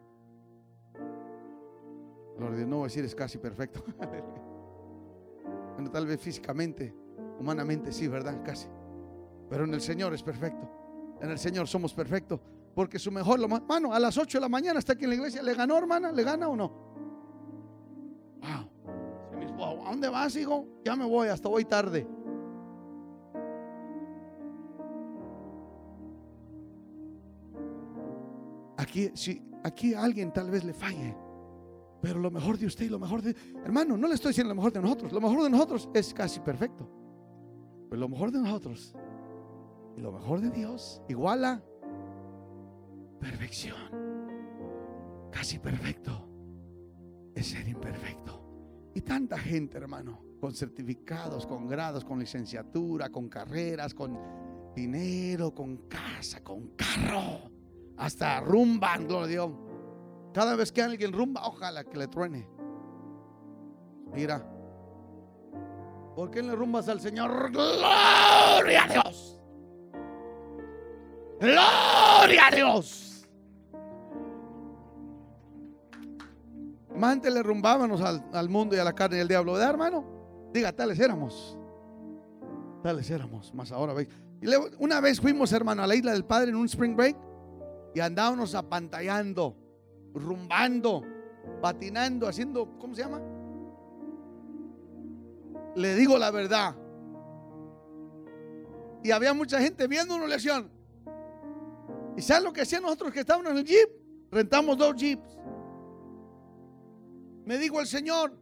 [2.38, 3.84] Lo no voy a decir es casi perfecto.
[5.74, 6.94] bueno, tal vez físicamente,
[7.38, 8.42] humanamente sí, ¿verdad?
[8.44, 8.68] Casi.
[9.50, 10.70] Pero en el Señor es perfecto.
[11.20, 12.40] En el Señor somos perfectos.
[12.74, 15.16] Porque su mejor, lo mano, a las 8 de la mañana está aquí en la
[15.16, 15.42] iglesia.
[15.42, 16.12] ¿Le ganó, hermana?
[16.12, 16.88] ¿Le gana o no?
[19.56, 19.84] Wow.
[19.84, 20.64] ¿A dónde vas, hijo?
[20.84, 22.06] Ya me voy, hasta hoy tarde.
[28.76, 31.16] Aquí, si aquí alguien tal vez le falle,
[32.00, 33.34] pero lo mejor de usted y lo mejor de.
[33.64, 35.10] Hermano, no le estoy diciendo lo mejor de nosotros.
[35.10, 36.88] Lo mejor de nosotros es casi perfecto.
[37.90, 38.94] Pero lo mejor de nosotros
[39.98, 41.62] y lo mejor de Dios igual a
[43.20, 43.76] perfección.
[45.32, 46.28] Casi perfecto
[47.34, 48.90] es ser imperfecto.
[48.94, 54.18] Y tanta gente, hermano, con certificados, con grados, con licenciatura, con carreras, con
[54.74, 57.50] dinero, con casa, con carro,
[57.96, 59.50] hasta rumban, gloria a Dios.
[60.32, 62.48] Cada vez que alguien rumba, ojalá que le truene.
[64.12, 64.48] Mira,
[66.14, 67.50] ¿por qué le rumbas al Señor?
[67.50, 69.27] Gloria a Dios.
[71.40, 73.08] Gloria a Dios.
[76.94, 79.52] Más antes le rumbábamos al, mundo y a la carne y al diablo.
[79.52, 80.04] ¿Verdad, hermano?
[80.52, 81.56] Diga, tales éramos.
[82.82, 83.54] Tales éramos.
[83.54, 84.08] Más ahora, veis.
[84.78, 87.16] una vez fuimos, hermano, a la isla del Padre en un spring break
[87.94, 89.56] y andábamos apantallando,
[90.12, 91.04] rumbando,
[91.62, 93.20] patinando, haciendo, ¿cómo se llama?
[95.76, 96.74] Le digo la verdad.
[99.04, 100.77] Y había mucha gente viendo una lección.
[102.18, 103.88] ¿Y sabes lo que hacían nosotros que estábamos en el jeep?
[104.32, 105.38] Rentamos dos jeeps.
[107.44, 108.36] Me dijo el Señor,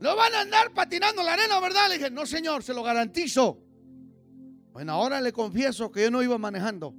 [0.00, 1.88] no van a andar patinando la arena, ¿verdad?
[1.88, 3.58] Le dije, no, Señor, se lo garantizo.
[4.72, 6.94] Bueno, ahora le confieso que yo no iba manejando.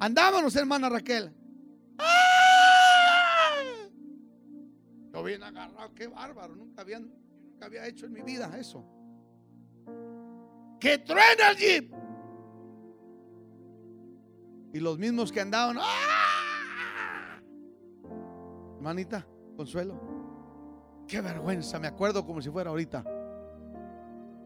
[0.00, 1.32] Andábamos, hermana Raquel.
[5.12, 6.56] Yo bien agarrado, qué bárbaro.
[6.56, 8.84] Nunca, nunca había hecho en mi vida eso.
[10.80, 11.94] Que truena el jeep.
[14.74, 17.38] Y los mismos que andaban, ¡ah!
[18.76, 19.24] Hermanita,
[19.56, 20.00] consuelo.
[21.06, 23.04] Qué vergüenza, me acuerdo como si fuera ahorita.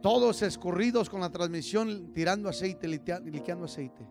[0.02, 4.06] Todos escurridos con la transmisión tirando aceite, liqueando aceite.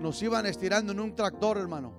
[0.00, 1.94] Nos iban estirando en un tractor, hermano.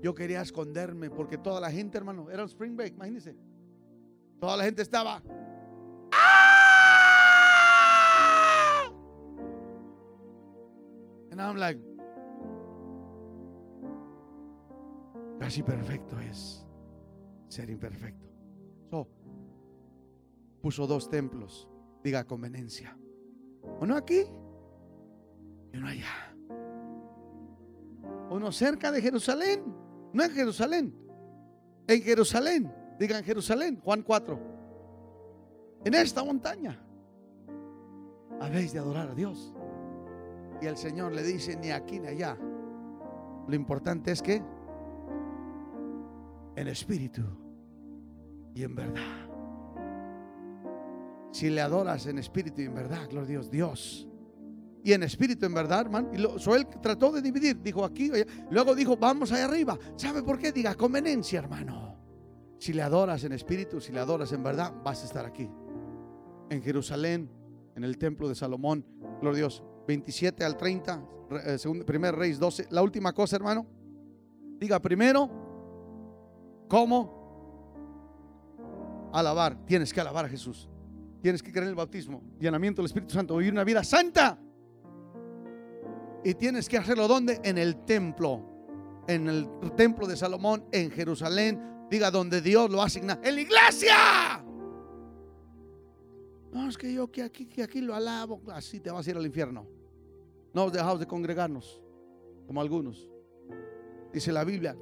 [0.00, 3.36] Yo quería esconderme porque toda la gente, hermano, era un spring break, imagínense.
[4.40, 5.22] Toda la gente estaba.
[6.12, 6.50] ¡Ah!
[11.30, 11.78] And I'm like,
[15.40, 16.66] Casi perfecto es
[17.48, 18.28] ser imperfecto.
[20.60, 21.66] puso dos templos,
[22.04, 22.94] diga conveniencia.
[23.80, 24.26] Uno aquí
[25.72, 26.36] y uno allá.
[28.30, 29.64] Uno cerca de Jerusalén,
[30.12, 30.94] no en Jerusalén,
[31.86, 34.38] en Jerusalén, diga en Jerusalén, Juan 4.
[35.86, 36.78] En esta montaña
[38.40, 39.54] habéis de adorar a Dios.
[40.60, 42.36] Y el Señor le dice, ni aquí ni allá.
[43.48, 44.42] Lo importante es que
[46.56, 47.22] en espíritu
[48.54, 49.30] y en verdad.
[51.32, 54.08] Si le adoras en espíritu y en verdad, gloria a Dios, Dios.
[54.82, 56.10] Y en espíritu, en verdad, hermano.
[56.12, 57.60] Y trató de dividir.
[57.62, 58.10] Dijo aquí,
[58.50, 59.78] luego dijo, vamos allá arriba.
[59.96, 60.52] ¿Sabe por qué?
[60.52, 61.96] Diga, conveniencia, hermano.
[62.58, 65.48] Si le adoras en espíritu, si le adoras en verdad, vas a estar aquí.
[66.48, 67.30] En Jerusalén,
[67.76, 68.84] en el templo de Salomón.
[69.20, 69.62] Gloria a Dios.
[69.86, 71.04] 27 al 30,
[71.46, 72.68] eh, primer Reyes 12.
[72.70, 73.66] La última cosa, hermano.
[74.58, 75.30] Diga primero,
[76.70, 77.18] ¿Cómo?
[79.12, 79.66] Alabar.
[79.66, 80.68] Tienes que alabar a Jesús.
[81.20, 84.38] Tienes que creer en el bautismo, llenamiento del Espíritu Santo, vivir una vida santa.
[86.24, 87.40] Y tienes que hacerlo donde?
[87.42, 88.46] En el templo.
[89.06, 91.60] En el templo de Salomón, en Jerusalén.
[91.90, 93.18] Diga donde Dios lo asigna.
[93.22, 94.44] En la iglesia.
[96.52, 99.16] No, es que yo que aquí, que aquí lo alabo, así te vas a ir
[99.16, 99.66] al infierno.
[100.54, 101.80] No os dejamos de congregarnos,
[102.46, 103.08] como algunos.
[104.12, 104.76] Dice la Biblia,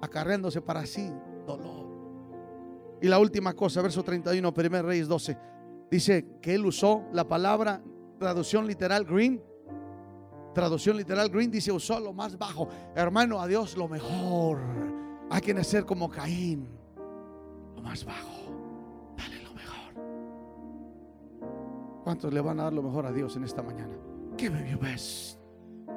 [0.00, 1.12] acarreándose para sí
[1.48, 2.98] dolor.
[3.00, 5.38] Y la última cosa, verso 31, 1 Reyes 12,
[5.90, 7.82] dice que él usó la palabra,
[8.18, 9.42] traducción literal, green.
[10.54, 12.68] Traducción literal, green dice usó lo más bajo.
[12.94, 14.60] Hermano, a Dios lo mejor.
[15.30, 16.68] Hay que nacer como Caín,
[17.76, 19.14] lo más bajo.
[19.16, 19.94] Dale lo mejor.
[22.02, 23.94] ¿Cuántos le van a dar lo mejor a Dios en esta mañana?
[24.36, 25.38] Give me best.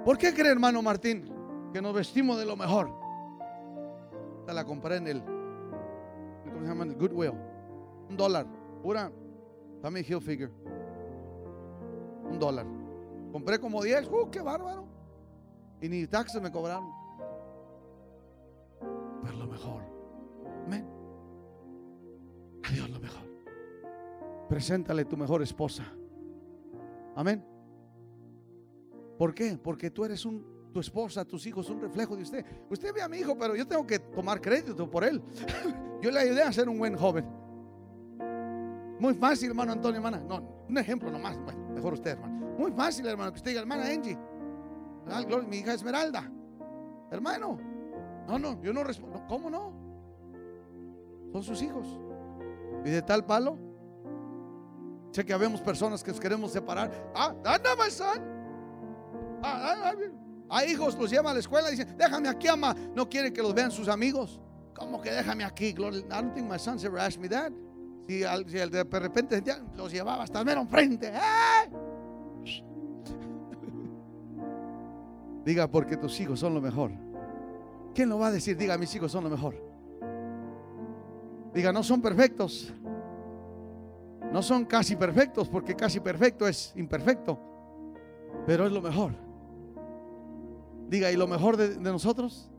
[0.06, 1.32] ¿Por qué cree, hermano Martín,
[1.74, 2.90] que nos vestimos de lo mejor?
[4.48, 5.24] La compré en el,
[6.62, 6.84] ¿cómo se llama?
[6.84, 7.34] En el Goodwill.
[8.10, 8.46] Un dólar.
[8.84, 9.12] Pura
[9.82, 10.52] Tommy Hilfiger.
[12.30, 12.66] Un dólar.
[13.32, 14.08] Compré como 10.
[14.08, 14.86] ¡Uh, qué bárbaro!
[15.82, 16.92] Y ni taxes me cobraron.
[19.24, 19.84] Pero lo mejor.
[20.66, 20.86] Amén.
[22.64, 23.24] A Dios lo mejor.
[24.48, 25.86] Preséntale tu mejor esposa.
[27.16, 27.44] Amén.
[29.18, 29.58] ¿Por qué?
[29.58, 32.46] Porque tú eres un, tu esposa, tus hijos, un reflejo de usted.
[32.70, 35.22] Usted ve a mi hijo, pero yo tengo que tomar crédito por él.
[36.02, 37.26] yo le ayudé a ser un buen joven.
[39.00, 40.20] Muy fácil, hermano Antonio, hermana.
[40.20, 41.38] No, un ejemplo nomás.
[41.74, 42.56] mejor usted, hermano.
[42.58, 44.18] Muy fácil, hermano, que usted diga, hermana Angie.
[45.48, 46.32] mi hija Esmeralda.
[47.10, 47.60] Hermano.
[48.28, 49.26] No, no, yo no respondo.
[49.28, 49.74] ¿Cómo no?
[51.32, 52.00] Son sus hijos.
[52.86, 53.58] Y de tal palo.
[55.12, 56.92] Sé que habemos personas que nos queremos separar.
[57.14, 58.22] Ah, anda, my son.
[59.44, 59.94] Ah,
[60.52, 62.76] hay hijos, los lleva a la escuela y dicen, déjame aquí, ama.
[62.94, 64.42] No quieren que los vean sus amigos.
[64.76, 65.68] ¿Cómo que déjame aquí?
[65.68, 67.54] I don't think my sons ever asked me that.
[68.08, 69.42] Si, de repente
[69.78, 71.08] los llevaba hasta el mero enfrente.
[71.08, 71.70] ¡Eh!
[75.46, 76.92] Diga, porque tus hijos son lo mejor.
[77.96, 78.58] ¿Quién lo va a decir?
[78.58, 79.56] Diga, mis hijos son lo mejor.
[81.54, 82.74] Diga, no son perfectos.
[84.34, 87.40] No son casi perfectos, porque casi perfecto es imperfecto.
[88.46, 89.31] Pero es lo mejor.
[90.92, 92.52] Diga, ¿y lo mejor de, nosotros?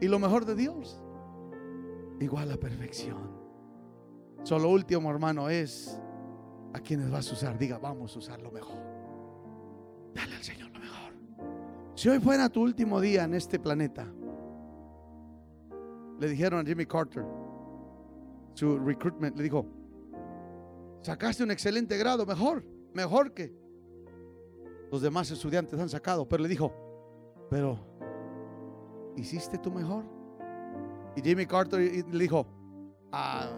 [0.00, 0.98] ¿Y lo mejor de Dios?
[2.20, 3.18] Igual a perfección.
[4.44, 6.00] Solo último, hermano, es
[6.72, 7.58] a quienes vas a usar.
[7.58, 8.78] Diga, vamos a usar lo mejor.
[10.14, 11.12] Dale al Señor lo mejor.
[11.96, 14.06] Si hoy fuera tu último día en este planeta,
[16.18, 17.26] le dijeron a Jimmy Carter,
[18.54, 19.66] su recruitment, le dijo,
[21.02, 22.64] sacaste un excelente grado, mejor,
[22.94, 23.54] mejor que
[24.90, 26.87] los demás estudiantes han sacado, pero le dijo,
[27.50, 27.78] pero,
[29.16, 30.04] ¿hiciste tú mejor?
[31.16, 32.46] Y Jimmy Carter le dijo,
[33.12, 33.48] ah,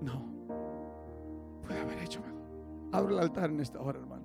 [0.00, 0.24] no,
[1.62, 2.42] puede haber hecho mejor.
[2.92, 4.22] Abre el altar en esta hora, hermano.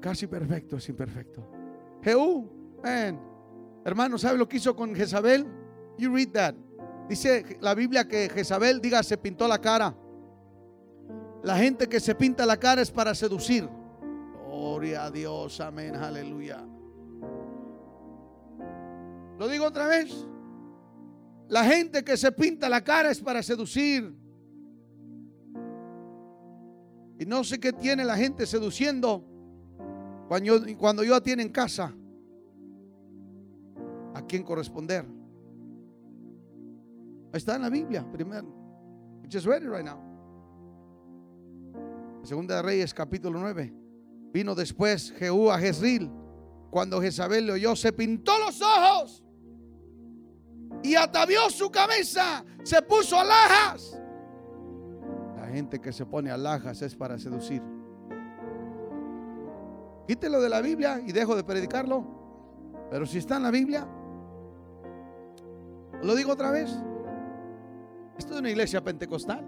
[0.00, 1.42] Casi perfecto es imperfecto.
[2.02, 2.50] Jehú,
[3.84, 5.46] hermano, ¿sabe lo que hizo con Jezabel?
[5.96, 6.54] You read that.
[7.08, 9.94] Dice la Biblia que Jezabel, diga, se pintó la cara.
[11.42, 13.68] La gente que se pinta la cara es para seducir.
[14.60, 16.62] Gloria a Dios, amén, aleluya.
[19.38, 20.14] Lo digo otra vez.
[21.48, 24.14] La gente que se pinta la cara es para seducir.
[27.18, 29.24] Y no sé qué tiene la gente seduciendo
[30.28, 31.94] cuando, cuando yo tiene en casa.
[34.12, 35.06] ¿A quién corresponder?
[37.32, 38.06] Está en la Biblia.
[38.12, 38.54] Primero.
[39.26, 39.98] just read it right now.
[42.24, 43.79] Segunda de Reyes, capítulo 9.
[44.32, 46.10] Vino después Jehú a Jezreel.
[46.70, 49.24] Cuando Jezabel le oyó, se pintó los ojos
[50.82, 54.00] y atavió su cabeza, se puso alhajas.
[55.36, 57.60] La gente que se pone alhajas es para seducir.
[60.06, 62.04] Quítelo de la Biblia y dejo de predicarlo.
[62.88, 63.88] Pero si está en la Biblia,
[66.02, 66.70] lo digo otra vez.
[68.16, 69.44] Esto es una iglesia pentecostal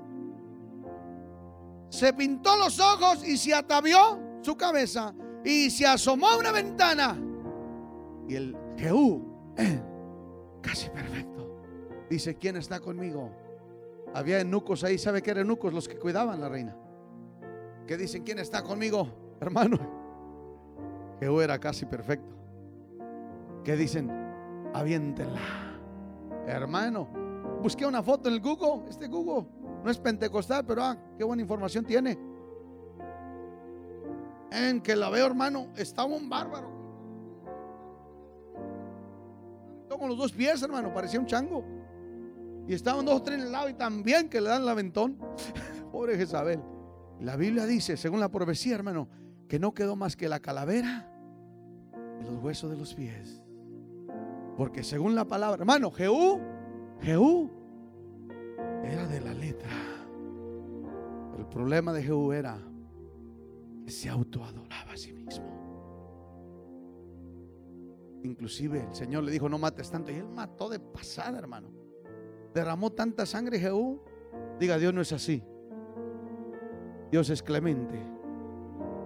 [1.93, 5.14] se pintó los ojos y se atavió su cabeza
[5.45, 7.18] y se asomó a una ventana.
[8.28, 9.80] Y el Jehú, eh,
[10.61, 11.62] casi perfecto,
[12.11, 13.30] dice, ¿quién está conmigo?
[14.14, 15.72] Había eunucos ahí, ¿sabe qué eran eunucos?
[15.72, 16.76] Los que cuidaban la reina.
[17.86, 19.09] Que dicen, ¿quién está conmigo?
[19.40, 19.78] Hermano,
[21.20, 22.36] Jehú era casi perfecto.
[23.64, 24.11] Que dicen,
[24.74, 25.40] aviéntenla.
[26.47, 27.09] Hermano,
[27.62, 29.47] busqué una foto en el Google, este Google
[29.82, 32.18] no es pentecostal, pero ah, qué buena información tiene.
[34.53, 36.71] En que la veo, hermano, estaba un bárbaro.
[39.89, 41.65] Como los dos pies, hermano, parecía un chango.
[42.67, 45.19] Y estaban dos o tres en el lado y también que le dan el aventón.
[45.93, 46.61] Pobre Jezabel.
[47.21, 49.09] La Biblia dice, según la profecía, hermano,
[49.49, 51.09] que no quedó más que la calavera
[52.21, 53.43] y los huesos de los pies.
[54.57, 56.41] Porque según la palabra, hermano, Jehú,
[57.01, 57.51] Jehú
[58.85, 59.71] era de la letra.
[61.39, 62.59] El problema de Jehú era
[63.87, 65.53] se autoadoraba a sí mismo.
[68.24, 70.12] Inclusive el Señor le dijo, no mates tanto.
[70.12, 71.70] Y él mató de pasada, hermano.
[72.55, 74.01] Derramó tanta sangre Jehú.
[74.59, 75.43] Diga, Dios no es así.
[77.11, 78.01] Dios es clemente.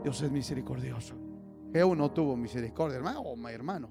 [0.03, 1.15] Dios es misericordioso.
[1.73, 3.89] Jehú no tuvo misericordia, hermano o mi hermano.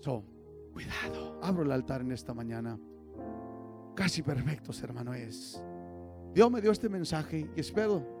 [0.00, 0.24] So,
[0.72, 1.38] cuidado.
[1.42, 2.78] Abro el altar en esta mañana.
[3.94, 5.62] Casi perfectos, hermano, es.
[6.34, 8.19] Dios me dio este mensaje y espero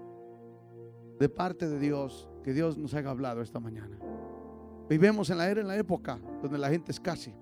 [1.20, 3.98] de parte de Dios que Dios nos haya hablado esta mañana.
[4.88, 7.34] Vivimos en la era, en la época donde la gente es casi.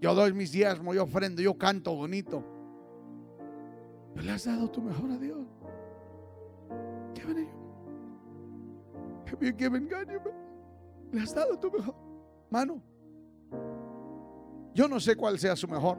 [0.00, 2.42] Yo doy mis diezmos, yo ofrendo, yo canto bonito.
[4.14, 5.46] Pero le has dado tu mejor a Dios.
[7.14, 7.48] Given you.
[9.26, 10.36] Have you given God your best?
[11.12, 11.94] Le has dado tu mejor.
[12.50, 12.82] Mano,
[14.74, 15.98] yo no sé cuál sea su mejor.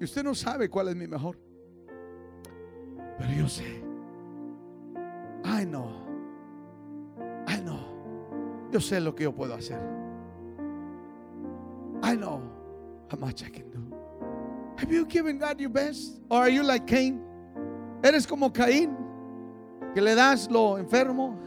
[0.00, 1.38] Y usted no sabe cuál es mi mejor.
[3.18, 3.91] Pero yo sé.
[5.44, 5.92] I know.
[7.46, 7.80] I know.
[8.70, 9.80] Yo sé lo que yo puedo hacer.
[12.02, 12.42] I know
[13.10, 13.96] how much I can do.
[14.76, 16.20] Have you given God your best?
[16.30, 17.20] Or are you like Cain?
[18.02, 18.96] Eres como Caín,
[19.94, 21.38] que le das lo enfermo.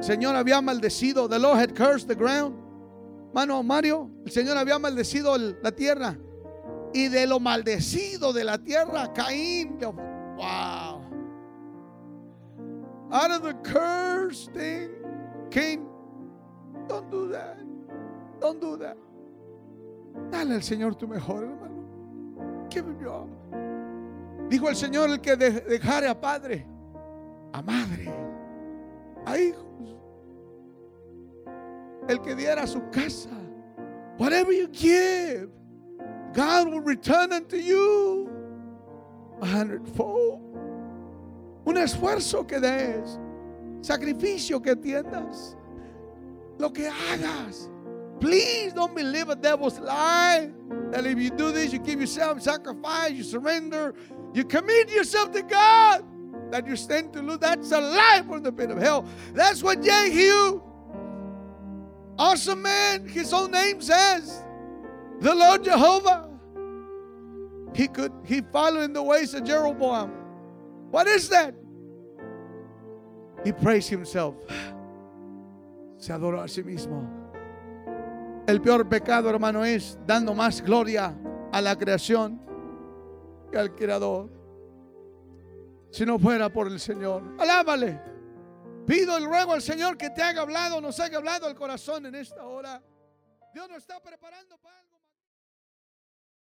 [0.00, 1.28] Señor había maldecido.
[1.28, 2.56] The Lord had cursed the ground.
[3.32, 6.16] Mano, Mario, el Señor había maldecido la tierra.
[6.92, 9.78] Y de lo maldecido de la tierra, Caín.
[10.36, 10.93] Wow.
[13.14, 14.90] Out of the cursed thing,
[15.48, 15.86] Cain.
[16.88, 17.60] Don't do that.
[18.40, 18.96] Don't do that.
[20.32, 22.66] Dale al Señor tu mejor, hermano.
[22.68, 23.28] Give him your
[24.48, 26.66] Dijo el Señor el que dejare a padre,
[27.52, 28.12] a madre,
[29.24, 29.96] a hijos.
[32.08, 33.30] El que diera su casa.
[34.18, 35.50] Whatever you give,
[36.32, 38.28] God will return unto you
[39.40, 40.40] a hundredfold.
[41.66, 43.18] Un esfuerzo que des,
[43.80, 45.56] sacrificio que tiendas,
[46.58, 47.70] lo que hagas.
[48.20, 50.50] Please don't believe a devil's lie
[50.90, 53.94] that if you do this, you give yourself sacrifice, you surrender,
[54.32, 56.04] you commit yourself to God,
[56.50, 57.38] that you stand to lose.
[57.38, 59.06] That's a lie from the pit of hell.
[59.32, 60.62] That's what Jehu,
[62.18, 64.44] awesome man, his own name says,
[65.20, 66.30] the Lord Jehovah.
[67.74, 70.23] He could he followed in the ways of Jeroboam.
[70.94, 71.56] What is that?
[73.44, 74.36] He praised himself.
[75.98, 77.02] Se adoró a sí mismo.
[78.46, 81.12] El peor pecado, hermano, es dando más gloria
[81.50, 82.40] a la creación
[83.50, 84.30] que al Creador.
[85.90, 88.00] Si no fuera por el Señor, alábale.
[88.86, 92.14] Pido el ruego al Señor que te haga hablado, nos haya hablado el corazón en
[92.14, 92.80] esta hora.
[93.52, 94.83] Dios nos está preparando para.